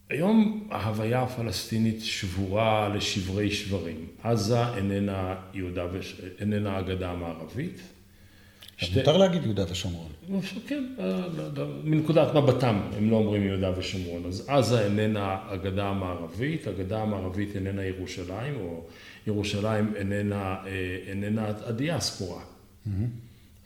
[0.09, 4.07] היום ההוויה הפלסטינית שבורה לשברי שברים.
[4.23, 6.21] עזה איננה יהודה וש...
[6.39, 7.81] איננה הגדה המערבית.
[8.77, 10.11] שתי- מותר להגיד יהודה ושומרון.
[10.67, 11.27] כן, אה,
[11.83, 14.25] מנקודת מבטם הם לא אומרים יהודה ושומרון.
[14.25, 18.83] אז עזה איננה הגדה המערבית, הגדה המערבית איננה ירושלים, או
[19.27, 22.43] ירושלים איננה, אה, איננה הדיאספורה.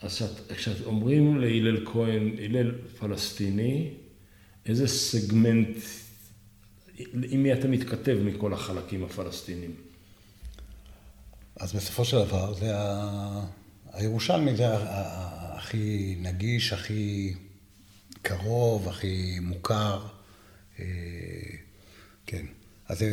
[0.01, 3.89] אז כשאת- כשאומרים להלל כהן, הלל פלסטיני,
[4.65, 5.77] איזה סגמנט,
[7.29, 9.71] עם מי אתה מתכתב מכל החלקים הפלסטינים?
[11.59, 13.45] אז בסופו של דבר, זה ה...
[13.93, 14.65] הירושלמי זה
[15.55, 17.33] הכי נגיש, הכי
[18.21, 20.01] קרוב, הכי מוכר.
[20.79, 20.85] אה,
[22.25, 22.45] כן.
[22.87, 23.09] אז זה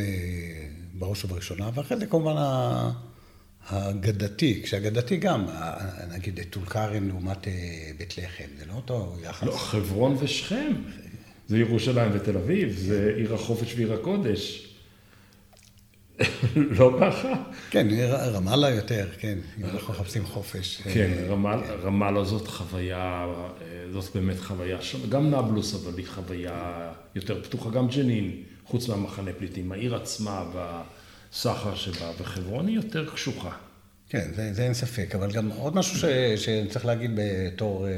[0.93, 2.91] בראש ובראשונה, ואחרי זה כמובן ה-
[3.67, 5.45] האגדתי, כשאגדתי גם,
[6.11, 7.53] נגיד טול כרם לעומת אה,
[7.97, 9.43] בית לחם, זה לא אותו יחס.
[9.43, 10.73] לא, חברון ושכם.
[11.47, 14.68] זה ירושלים ותל אביב, זה עיר החופש ועיר הקודש.
[16.55, 17.33] לא ככה?
[17.69, 17.87] כן,
[18.35, 20.81] רמאללה יותר, כן, אם אנחנו מחפשים חופש.
[20.81, 23.25] כן, אה, רמאל- רמאללה זאת חוויה,
[23.61, 28.31] אה, זאת באמת חוויה, ש- גם נבלוס אבל היא חוויה יותר פתוחה, גם ג'נין,
[28.65, 33.51] חוץ מהמחנה פליטים, העיר עצמה והסחר שבה, וחברון היא יותר קשוחה.
[34.09, 36.05] כן, זה, זה אין ספק, אבל גם עוד משהו ש,
[36.45, 37.91] שצריך להגיד בתור אה,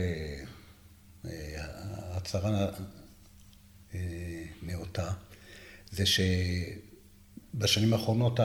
[1.25, 1.29] אה,
[2.17, 2.65] הצהרה
[3.95, 3.99] אה,
[4.63, 5.09] נאותה,
[5.91, 6.03] זה
[7.53, 8.39] שבשנים האחרונות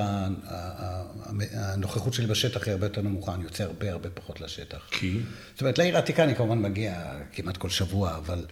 [1.52, 4.88] הנוכחות שלי בשטח היא הרבה יותר נמוכה, אני יוצא הרבה הרבה פחות לשטח.
[4.90, 5.18] כי?
[5.52, 8.46] זאת אומרת, לעיר העתיקה אני כמובן מגיע כמעט כל שבוע, אבל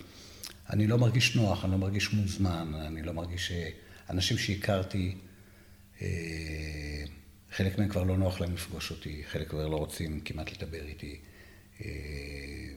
[0.70, 3.48] אני לא מרגיש נוח, אני לא מרגיש מוזמן, אני לא מרגיש...
[3.48, 3.52] ש-
[4.10, 5.14] אנשים שהכרתי,
[6.02, 6.08] אה,
[7.56, 11.18] חלק מהם כבר לא נוח להם לפגוש אותי, חלק כבר לא רוצים כמעט לדבר איתי,
[11.84, 11.90] אה,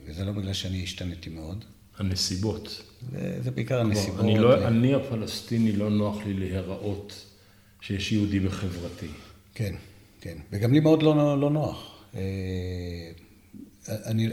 [0.05, 1.65] וזה לא בגלל שאני השתניתי מאוד,
[1.97, 2.83] הנסיבות.
[3.11, 4.19] זה, זה בעיקר הנסיבות.
[4.19, 7.26] אני, לא, אני הפלסטיני לא נוח לי להיראות
[7.87, 9.07] שיש יהודי בחברתי.
[9.53, 9.75] כן,
[10.21, 10.37] כן.
[10.51, 12.05] וגם לי מאוד לא, לא נוח.
[12.15, 13.11] אה,
[13.87, 14.27] אני,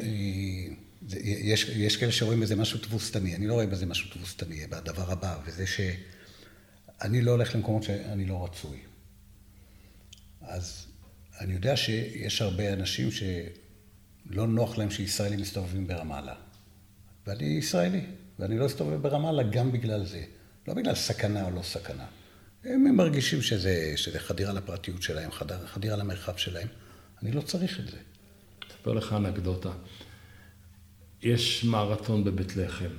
[1.08, 5.12] זה, יש, יש כאלה שרואים בזה משהו תבוסתני, אני לא רואה בזה משהו תבוסתני, בדבר
[5.12, 8.78] הבא, וזה שאני לא הולך למקומות שאני לא רצוי.
[10.42, 10.86] אז
[11.40, 16.34] אני יודע שיש הרבה אנשים שלא נוח להם שישראלים מסתובבים ברמאללה.
[17.26, 18.00] ואני ישראלי.
[18.38, 20.24] ואני לא אסתובב ברמאללה גם בגלל זה.
[20.68, 22.06] לא בגלל סכנה או לא סכנה.
[22.64, 26.68] הם מרגישים שזה, שזה חדירה לפרטיות שלהם, חדר, חדירה למרחב שלהם.
[27.22, 27.96] אני לא צריך את זה.
[28.70, 29.72] אספר לך אנקדוטה.
[31.22, 32.90] יש מרתון בבית לחם,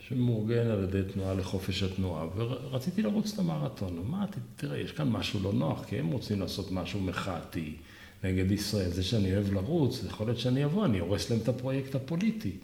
[0.00, 3.98] שמאורגן על ידי תנועה לחופש התנועה, ורציתי לרוץ את המרתון.
[3.98, 7.76] אמרתי, תראה, יש כאן משהו לא נוח, כי הם רוצים לעשות משהו מחאתי
[8.24, 8.90] נגד ישראל.
[8.90, 12.56] זה שאני אוהב לרוץ, יכול להיות שאני אבוא, אני הורס להם את הפרויקט הפוליטי.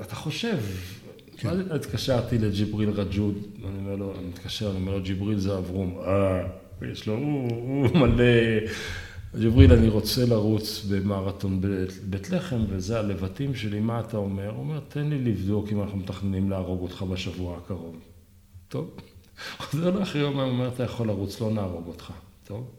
[0.00, 0.58] אתה חושב,
[1.36, 1.48] כן.
[1.48, 5.58] מה זה, התקשרתי לג'יבריל רג'וד, אני אומר לו, אני מתקשר, אני אומר לו, ג'יבריל זה
[5.58, 6.46] אברום, אה,
[6.92, 8.24] יש לו, הוא מלא...
[9.40, 11.60] ג'יבריל, אני רוצה לרוץ במרתון
[12.02, 14.50] בית לחם, וזה הלבטים שלי, מה אתה אומר?
[14.50, 17.96] הוא אומר, תן לי לבדוק אם אנחנו מתכננים להרוג אותך בשבוע הקרוב.
[18.68, 18.96] טוב.
[19.58, 22.12] חוזר לאחרי יום, הוא אומר, אתה יכול לרוץ, לא נהרוג אותך.
[22.46, 22.70] טוב.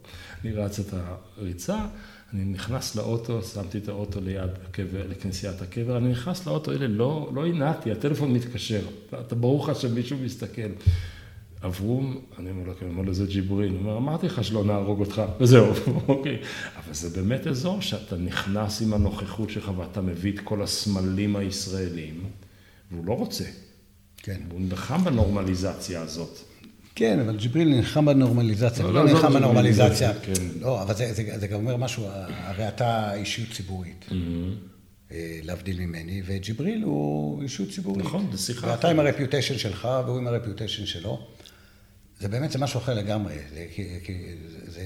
[0.44, 0.94] אני רץ את
[1.36, 1.86] הריצה,
[2.34, 7.30] אני נכנס לאוטו, שמתי את האוטו ליד הקבר, לכנסיית הקבר, אני נכנס לאוטו, אלה, לא,
[7.34, 8.80] לא הנעתי, הטלפון מתקשר,
[9.20, 10.70] אתה ברור לך שמישהו מסתכל.
[11.66, 13.72] אברום, אני אומר לו, כן, אומר לו, זה ג'יבריל.
[13.72, 15.72] הוא אומר, אמרתי לך שלא נהרוג אותך, וזהו,
[16.08, 16.38] אוקיי.
[16.76, 22.24] אבל זה באמת אזור שאתה נכנס עם הנוכחות שלך ואתה מביא את כל הסמלים הישראלים,
[22.90, 23.44] והוא לא רוצה.
[24.16, 24.40] כן.
[24.50, 26.38] הוא נלחם בנורמליזציה הזאת.
[26.94, 30.12] כן, אבל ג'יבריל נלחם בנורמליזציה, הוא לא, לא נלחם בנורמליזציה.
[30.14, 30.32] כן.
[30.60, 34.04] לא, אבל זה, גם אומר משהו, הרי אתה אישיות ציבורית.
[34.08, 34.12] Mm-hmm.
[35.12, 38.04] אה, להבדיל ממני, וג'יבריל הוא אישות ציבורית.
[38.04, 38.66] נכון, זה שיחה.
[38.66, 41.26] ואתה עם הרפיוטיישן שלך, והוא עם הרפיוטיישן שלו.
[42.20, 43.34] זה באמת, זה משהו אחר לגמרי.
[43.54, 44.34] זה, כי, כי,
[44.66, 44.82] זה,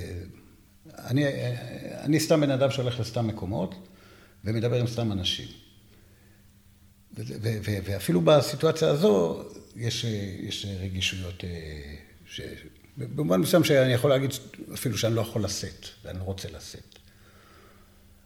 [0.99, 1.25] אני,
[2.01, 3.75] אני סתם בן אדם שהולך לסתם מקומות,
[4.45, 5.47] ומדבר עם סתם אנשים.
[7.63, 9.45] ואפילו בסיטואציה הזו,
[9.77, 10.05] יש,
[10.41, 11.51] יש רגישויות, אה,
[12.27, 12.41] ש,
[12.97, 14.31] במובן מסוים שאני יכול להגיד
[14.75, 16.99] אפילו שאני לא יכול לשאת, ואני לא רוצה לשאת.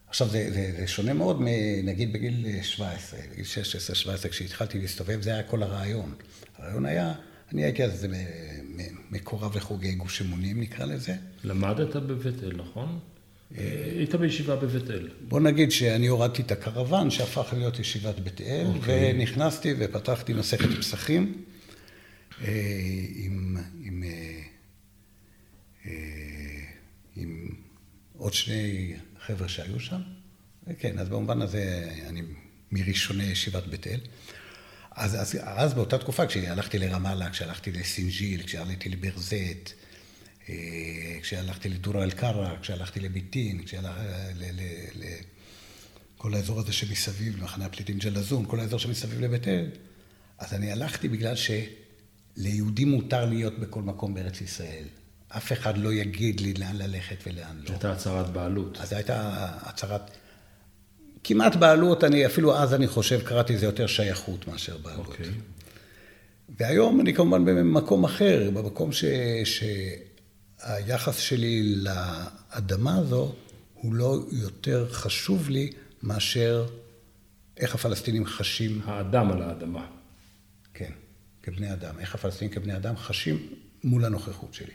[0.08, 3.44] עכשיו, זה, זה, זה שונה מאוד מנגיד בגיל 17, בגיל
[4.24, 6.14] 16-17, כשהתחלתי להסתובב, זה היה כל הרעיון.
[6.58, 7.14] הרעיון היה,
[7.52, 8.06] אני הייתי אז
[9.10, 11.14] מקורב לחוגי גוש אמונים, נקרא לזה.
[11.44, 12.98] למדת בבית אל, נכון?
[13.56, 15.08] היית בישיבה בבית אל.
[15.20, 18.76] בוא נגיד שאני הורדתי את הקרוון שהפך להיות ישיבת בית אל, okay.
[18.76, 19.12] אוקיי.
[19.12, 21.44] ונכנסתי ופתחתי מסכת פסחים
[22.40, 22.48] אה,
[23.14, 24.40] עם, עם, אה,
[25.86, 25.92] אה,
[27.16, 27.48] עם
[28.16, 28.94] עוד שני
[29.26, 30.00] חבר'ה שהיו שם.
[30.78, 32.22] כן, אז במובן הזה אני
[32.72, 34.00] מראשוני ישיבת בית אל.
[34.90, 39.72] אז, אז, אז באותה תקופה, כשהלכתי לרמאללה, כשהלכתי לסינג'יל, כשהלכתי לברזט,
[41.22, 44.02] כשהלכתי לדורה אל-קארה, כשהלכתי לביטין, כשהלכתי
[46.18, 49.66] לכל האזור הזה שמסביב, למחנה הפליטים ג'לזון, כל האזור שמסביב לבית אל,
[50.38, 51.34] אז אני הלכתי בגלל
[52.36, 54.84] שליהודים מותר להיות בכל מקום בארץ ישראל.
[55.36, 57.66] אף אחד לא יגיד לי לאן ללכת ולאן לא.
[57.66, 58.78] זו הייתה הצהרת בעלות.
[58.80, 60.10] אז זו הייתה הצהרת...
[61.24, 65.06] כמעט בעלות, אני, אפילו אז אני חושב, קראתי לזה יותר שייכות מאשר בעלות.
[65.06, 65.10] Okay.
[65.10, 65.30] אוקיי.
[66.58, 69.04] והיום אני כמובן במקום אחר, במקום ש,
[70.62, 73.34] שהיחס שלי לאדמה הזו
[73.74, 76.66] הוא לא יותר חשוב לי מאשר
[77.56, 78.80] איך הפלסטינים חשים...
[78.84, 79.86] האדם על האדמה.
[80.74, 80.92] כן,
[81.42, 81.98] כבני אדם.
[81.98, 83.48] איך הפלסטינים כבני אדם חשים
[83.84, 84.72] מול הנוכחות שלי.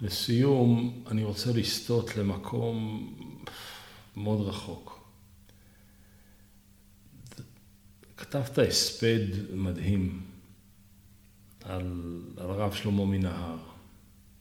[0.00, 3.08] לסיום, אני רוצה לסטות למקום
[4.16, 5.08] מאוד רחוק.
[8.16, 10.22] כתבת הספד מדהים
[11.64, 13.73] על, על הרב שלמה מנהר.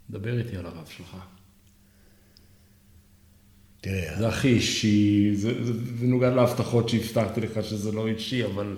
[0.09, 1.17] דבר איתי על הרב שלך.
[3.81, 4.17] תראה...
[4.17, 8.77] זה הכי אישי, זה, זה, זה נוגע להבטחות שהבטחתי לך שזה לא אישי, אבל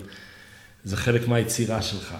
[0.84, 2.14] זה חלק מהיצירה שלך.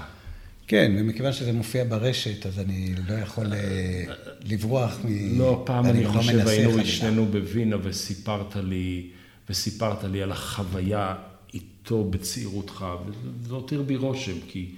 [0.66, 4.04] כן, ומכיוון שזה מופיע ברשת, אז אני לא יכול אה,
[4.44, 5.38] לברוח מ...
[5.38, 9.10] לא, פעם אני חושב היינו שנינו בווינה וסיפרת לי,
[9.50, 11.14] וסיפרת לי על החוויה
[11.54, 14.70] איתו בצעירותך, וזה הותיר בי רושם, כי...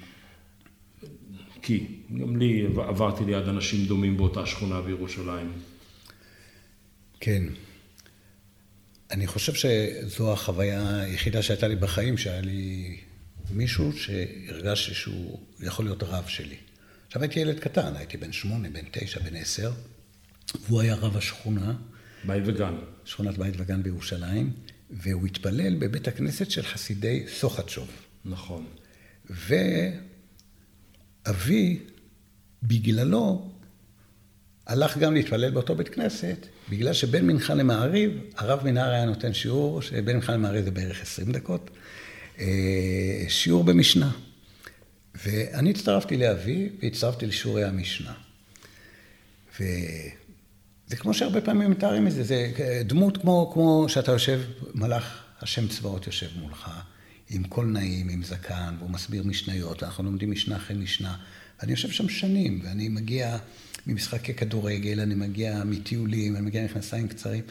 [1.69, 1.87] כי
[2.21, 5.53] גם לי עברתי ליד אנשים דומים באותה שכונה בירושלים.
[7.21, 7.43] כן.
[9.11, 12.97] אני חושב שזו החוויה היחידה שהייתה לי בחיים, שהיה לי
[13.51, 16.57] מישהו שהרגשתי שהוא יכול להיות רב שלי.
[17.07, 19.73] עכשיו הייתי ילד קטן, הייתי בן שמונה, בן תשע, בן עשר,
[20.67, 21.75] והוא היה רב השכונה.
[22.25, 22.75] בית וגן.
[23.05, 24.53] שכונת בית וגן בירושלים,
[24.91, 27.89] והוא התפלל בבית הכנסת של חסידי סוחצ'וב.
[28.25, 28.67] נכון.
[31.29, 31.79] ואבי,
[32.63, 33.51] בגללו,
[34.67, 39.83] הלך גם להתפלל באותו בית כנסת, בגלל שבין מנחה למעריב, הרב מנהר היה נותן שיעור,
[39.83, 41.71] שבין מנחה למעריב זה בערך 20 דקות,
[42.39, 42.47] אה,
[43.29, 44.11] שיעור במשנה.
[45.25, 48.13] ואני הצטרפתי לאבי והצטרפתי לשיעורי המשנה.
[49.55, 52.53] וזה כמו שהרבה פעמים מתארים את זה, זה
[52.85, 54.41] דמות כמו, כמו שאתה יושב,
[54.75, 56.71] מלאך השם צבאות יושב מולך,
[57.31, 61.17] עם קול נעים, עם זקן, והוא מסביר משניות, אנחנו לומדים משנה אחרי משנה.
[61.61, 63.37] ואני יושב שם שנים, ואני מגיע
[63.87, 67.43] ממשחקי כדורגל, אני מגיע מטיולים, אני מגיע ממכנסיים קצרים.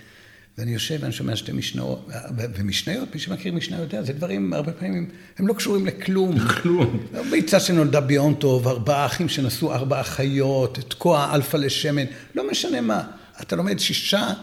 [0.57, 5.09] ואני יושב ואני שומע שתי משניות, ומשניות, מי שמכיר משנה יודע, זה דברים, הרבה פעמים,
[5.37, 6.39] הם לא קשורים לכלום.
[6.61, 7.07] כלום.
[7.31, 12.05] ביצה שנולדה ביום טוב, ארבעה אחים שנשאו ארבע אחיות, תקוע אלפא לשמן,
[12.35, 13.03] לא משנה מה.
[13.41, 14.33] אתה לומד שישה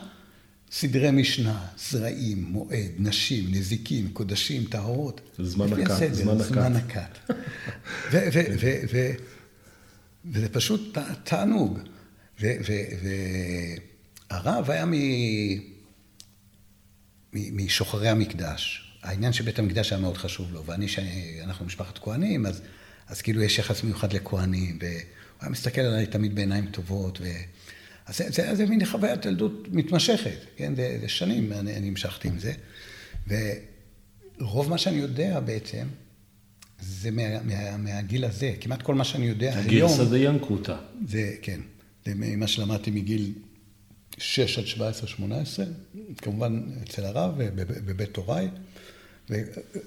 [0.76, 5.20] סדרי משנה, זרעים, מועד, נשים, נזיקים, קודשים, טהרות.
[5.38, 6.48] זמן נקט, זמן נקט.
[6.48, 7.18] זמן נקט.
[10.24, 11.78] וזה פשוט תענוג.
[14.30, 14.92] והרב היה מ...
[17.32, 18.92] משוחרי המקדש.
[19.02, 22.62] העניין של בית המקדש היה מאוד חשוב לו, ואני, שאנחנו משפחת כהנים, אז,
[23.08, 24.92] אז כאילו יש יחס מיוחד לכהנים, והוא
[25.40, 27.24] היה מסתכל עליי תמיד בעיניים טובות, ו...
[28.06, 30.74] אז זה, זה, זה מין חוויית ילדות מתמשכת, כן?
[30.76, 32.52] זה, זה שנים אני, אני המשכתי עם זה.
[33.28, 35.86] ורוב מה שאני יודע בעצם,
[36.80, 38.52] זה מה, מה, מהגיל הזה.
[38.60, 39.92] כמעט כל מה שאני יודע הגיל היום...
[39.92, 40.76] הגיל שדה ינקותא.
[41.06, 41.60] זה, כן.
[42.04, 43.32] זה ממה שלמדתי מגיל
[44.18, 45.66] 6 עד 17, 18,
[46.16, 48.48] כמובן אצל הרב, בבית הוריי.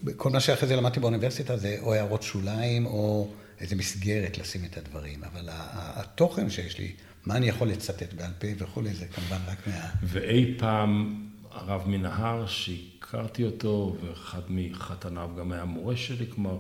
[0.04, 4.78] וכל מה שאחרי זה למדתי באוניברסיטה זה או הערות שוליים, או איזה מסגרת לשים את
[4.78, 5.24] הדברים.
[5.24, 6.92] אבל התוכן שיש לי,
[7.28, 9.90] מה אני יכול לצטט בעל פה וכולי, זה כמובן רק מה...
[10.04, 16.58] ואי פעם הרב מנהר, שהכרתי אותו, ואחד מחתניו גם היה מורה שלי, כלומר,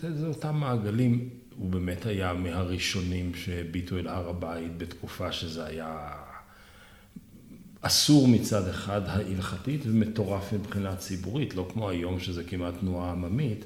[0.00, 1.28] זה אותם מעגלים.
[1.56, 6.10] הוא באמת היה מהראשונים שהביטו אל הר הבית בתקופה שזה היה
[7.80, 13.64] אסור מצד אחד ההלכתית ומטורף מבחינה ציבורית, לא כמו היום שזה כמעט תנועה עממית,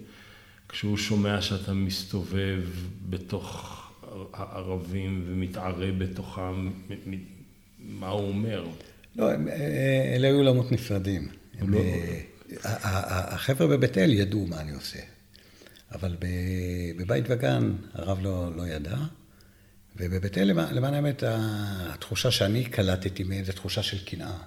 [0.69, 2.63] כשהוא שומע שאתה מסתובב
[3.09, 3.88] בתוך
[4.33, 6.71] הערבים ומתערה בתוכם,
[7.79, 8.67] מה הוא אומר?
[9.17, 9.31] לא,
[10.15, 11.29] אלה היו עולמות נפרדים.
[11.61, 11.79] לא...
[12.65, 14.99] אה, החבר'ה בבית אל ידעו מה אני עושה.
[15.93, 16.17] אבל
[16.97, 18.97] בבית וגן הרב לא, לא ידע,
[19.97, 24.39] ובבית אל, למען האמת, התחושה שאני קלטתי מהם זו תחושה של קנאה.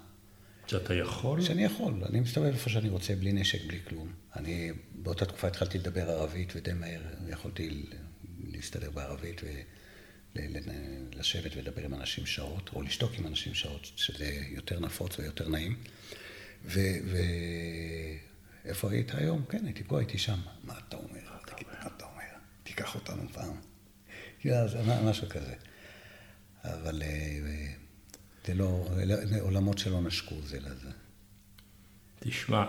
[0.68, 1.42] שאתה יכול?
[1.42, 4.08] שאני יכול, אני מסתובב איפה שאני רוצה, בלי נשק, בלי כלום.
[4.36, 7.86] אני באותה תקופה התחלתי לדבר ערבית, ודי מהר יכולתי
[8.62, 9.42] להסתדר בערבית
[10.36, 15.78] ולשבת ולדבר עם אנשים שעות, או לשתוק עם אנשים שעות, שזה יותר נפוץ ויותר נעים.
[18.66, 19.46] ואיפה היית היום?
[19.50, 20.40] כן, הייתי פה, הייתי שם.
[20.64, 21.22] מה אתה אומר?
[21.82, 22.24] מה אתה אומר?
[22.64, 23.56] תיקח אותנו פעם.
[25.06, 25.54] משהו כזה.
[26.64, 27.40] אבל אה,
[28.48, 28.88] זה לא,
[29.40, 30.90] עולמות שלא נשקו זה לזה.
[32.20, 32.66] תשמע,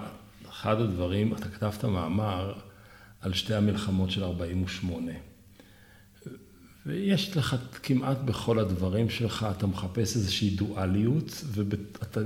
[0.48, 2.60] אחד הדברים, אתה כתבת מאמר
[3.20, 5.12] על שתי המלחמות של 48.
[6.86, 12.20] ויש לך כמעט בכל הדברים שלך, אתה מחפש איזושהי דואליות, ואתה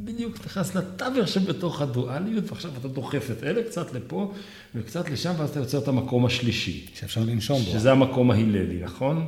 [0.00, 4.32] בדיוק נכנס לתווך שבתוך הדואליות, ועכשיו אתה דוחף את אלה קצת לפה
[4.74, 6.86] וקצת לשם, ואז אתה יוצר את המקום השלישי.
[6.94, 7.70] שאפשר לנשום בו.
[7.70, 9.26] שזה המקום ההיללי, נכון?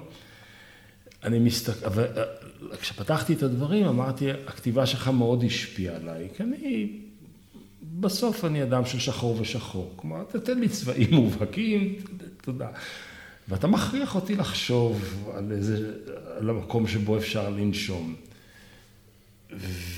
[1.24, 2.06] אני מסתכל, אבל
[2.80, 6.88] כשפתחתי את הדברים אמרתי, הכתיבה שלך מאוד השפיעה עליי, כי אני,
[8.00, 9.92] בסוף אני אדם של שחור ושחור.
[9.96, 11.94] כלומר, תתן לי צבעים מובהקים,
[12.42, 12.68] תודה.
[13.48, 15.92] ואתה מכריח אותי לחשוב על איזה,
[16.38, 18.14] על המקום שבו אפשר לנשום.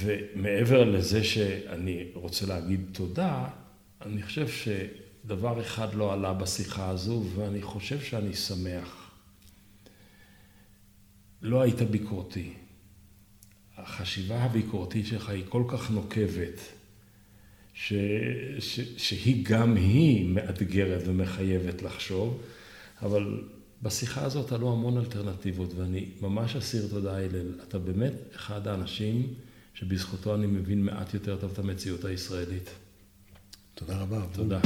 [0.01, 3.49] ומעבר לזה שאני רוצה להגיד תודה,
[4.07, 9.11] אני חושב שדבר אחד לא עלה בשיחה הזו, ואני חושב שאני שמח.
[11.43, 12.53] לא היית ביקורתי.
[13.77, 16.61] החשיבה הביקורתית שלך היא כל כך נוקבת,
[17.75, 17.93] ש,
[18.59, 22.43] ש, שהיא גם היא מאתגרת ומחייבת לחשוב.
[23.03, 23.43] אבל
[23.83, 27.55] בשיחה הזאת עלו המון אלטרנטיבות, ואני ממש אסיר תודה, הלל.
[27.69, 29.35] אתה באמת אחד האנשים
[29.75, 32.71] שבזכותו אני מבין מעט יותר טוב את המציאות הישראלית.
[33.75, 34.21] תודה רבה.
[34.33, 34.61] תודה.